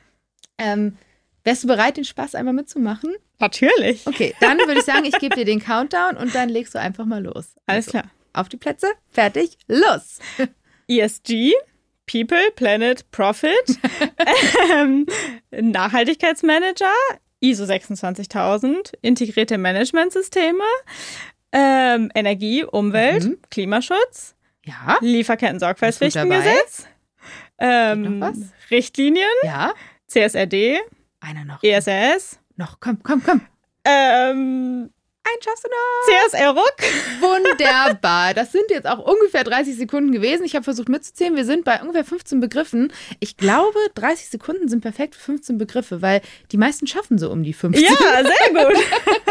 Ähm, 0.59 0.99
wärst 1.43 1.65
du 1.65 1.69
bereit, 1.69 1.97
den 1.97 2.05
Spaß 2.05 2.35
einmal 2.35 2.53
mitzumachen? 2.53 3.15
Natürlich. 3.39 4.07
Okay, 4.07 4.35
dann 4.41 4.59
würde 4.59 4.81
ich 4.81 4.85
sagen, 4.85 5.07
ich 5.07 5.19
gebe 5.19 5.35
dir 5.35 5.47
den 5.47 5.61
Countdown 5.61 6.19
und 6.19 6.35
dann 6.35 6.51
legst 6.51 6.75
du 6.75 6.79
einfach 6.79 7.07
mal 7.07 7.23
los. 7.25 7.57
Alles 7.65 7.87
also. 7.87 7.91
klar. 7.93 8.11
Auf 8.33 8.49
die 8.49 8.57
Plätze, 8.57 8.89
fertig, 9.11 9.59
los! 9.67 10.19
ESG, 10.89 11.53
People, 12.07 12.51
Planet, 12.57 13.09
Profit, 13.13 13.53
ähm, 14.73 15.07
Nachhaltigkeitsmanager, 15.51 16.93
ISO 17.41 17.65
26000, 17.65 18.93
integrierte 19.01 19.59
Managementsysteme, 19.59 20.65
ähm, 21.53 22.11
Energie, 22.15 22.65
Umwelt, 22.65 23.25
mhm. 23.25 23.39
Klimaschutz, 23.51 24.35
ja. 24.65 24.99
Lieferketten-Sorgfaltspflichtengesetz, 25.01 26.89
ähm, 27.59 28.25
Richtlinien, 28.71 29.29
ja. 29.45 29.73
CSRD, 30.09 30.81
einer 31.21 31.45
noch. 31.45 31.63
ESS, 31.63 32.41
noch, 32.57 32.81
komm, 32.81 33.03
komm, 33.03 33.23
komm. 33.23 33.43
Ähm, 33.85 34.91
Einen 35.23 35.43
schaffst 35.43 35.65
du 35.65 35.69
noch. 35.69 36.29
CSR 36.29 36.51
Ruck. 36.51 36.77
Wunderbar. 37.21 38.33
Das 38.35 38.53
sind 38.53 38.71
jetzt 38.71 38.87
auch 38.87 38.99
ungefähr 38.99 39.45
30 39.45 39.77
Sekunden 39.77 40.13
gewesen. 40.13 40.45
Ich 40.45 40.55
habe 40.55 40.65
versucht 40.65 40.89
mitzuzählen. 40.89 41.37
Wir 41.37 41.45
sind 41.45 41.65
bei 41.65 41.81
ungefähr 41.81 42.05
15 42.05 42.41
Begriffen. 42.41 42.93
Ich 43.21 43.37
glaube, 43.37 43.79
30 43.95 44.31
Sekunden 44.31 44.69
sind 44.69 44.81
perfekt 44.81 45.15
für 45.15 45.21
15 45.21 45.59
Begriffe, 45.59 46.01
weil 46.01 46.23
die 46.53 46.57
meisten 46.57 46.87
schaffen 46.87 47.19
so 47.19 47.31
um 47.31 47.43
die 47.43 47.53
15. 47.53 47.85
Ja, 47.85 47.91
sehr 48.23 48.65
gut. 48.65 48.83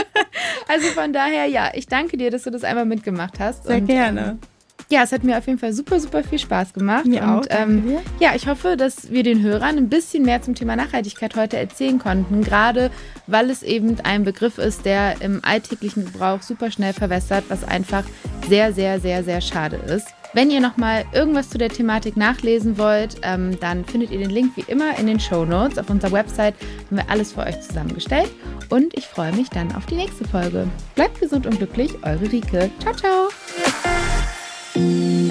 also 0.68 0.88
von 0.90 1.12
daher, 1.12 1.46
ja, 1.46 1.72
ich 1.74 1.88
danke 1.88 2.18
dir, 2.18 2.30
dass 2.30 2.44
du 2.44 2.52
das 2.52 2.64
einmal 2.64 2.86
mitgemacht 2.86 3.40
hast. 3.40 3.66
Sehr 3.66 3.78
Und, 3.78 3.88
gerne. 3.88 4.38
Ja, 4.92 5.04
es 5.04 5.12
hat 5.12 5.24
mir 5.24 5.38
auf 5.38 5.46
jeden 5.46 5.60
Fall 5.60 5.72
super, 5.72 6.00
super 6.00 6.24
viel 6.24 6.40
Spaß 6.40 6.74
gemacht. 6.74 7.06
Mir 7.06 7.22
und 7.22 7.30
auch, 7.30 7.44
ähm, 7.50 7.98
ja, 8.20 8.32
ich 8.36 8.48
hoffe, 8.48 8.76
dass 8.76 9.12
wir 9.12 9.22
den 9.22 9.44
Hörern 9.44 9.78
ein 9.78 9.88
bisschen 9.88 10.24
mehr 10.24 10.42
zum 10.42 10.56
Thema 10.56 10.76
Nachhaltigkeit 10.76 11.36
heute 11.36 11.58
erzählen 11.58 12.00
konnten, 12.00 12.44
gerade 12.44 12.90
weil 13.28 13.52
es 13.52 13.62
eben 13.62 13.98
ein 14.04 14.24
Begriff 14.24 14.58
ist, 14.58 14.86
der 14.86 15.22
im 15.22 15.42
alltäglichen 15.44 16.06
Gebrauch 16.06 16.42
super 16.42 16.72
schnell 16.72 16.94
verwässert, 16.94 17.44
was 17.50 17.64
einfach 17.64 18.04
sehr, 18.48 18.74
sehr, 18.74 19.00
sehr, 19.00 19.24
sehr 19.24 19.42
schade 19.42 19.76
ist. 19.76 20.08
Wenn 20.34 20.52
ihr 20.52 20.60
nochmal 20.60 21.06
irgendwas 21.12 21.50
zu 21.50 21.58
der 21.58 21.70
Thematik 21.70 22.16
nachlesen 22.16 22.78
wollt, 22.78 23.18
ähm, 23.24 23.60
dann 23.60 23.84
findet 23.86 24.12
ihr 24.12 24.20
den 24.20 24.30
Link 24.30 24.56
wie 24.56 24.72
immer 24.72 24.98
in 25.00 25.08
den 25.08 25.20
Show 25.20 25.44
Notes. 25.46 25.78
Auf 25.78 25.90
unserer 25.90 26.12
Website 26.12 26.56
haben 26.88 26.98
wir 26.98 27.10
alles 27.10 27.34
für 27.34 27.42
euch 27.42 27.60
zusammengestellt. 27.62 28.30
Und 28.70 28.96
ich 28.96 29.08
freue 29.08 29.34
mich 29.34 29.50
dann 29.50 29.74
auf 29.76 29.88
die 29.88 29.96
nächste 29.96 30.28
Folge. 30.28 30.68
Bleibt 30.94 31.20
gesund 31.20 31.48
und 31.48 31.58
glücklich, 31.58 31.92
eure 32.04 32.32
Rike. 32.32 32.70
Ciao, 32.80 32.96
ciao. 32.96 34.09
Thank 34.74 35.24
you. 35.24 35.29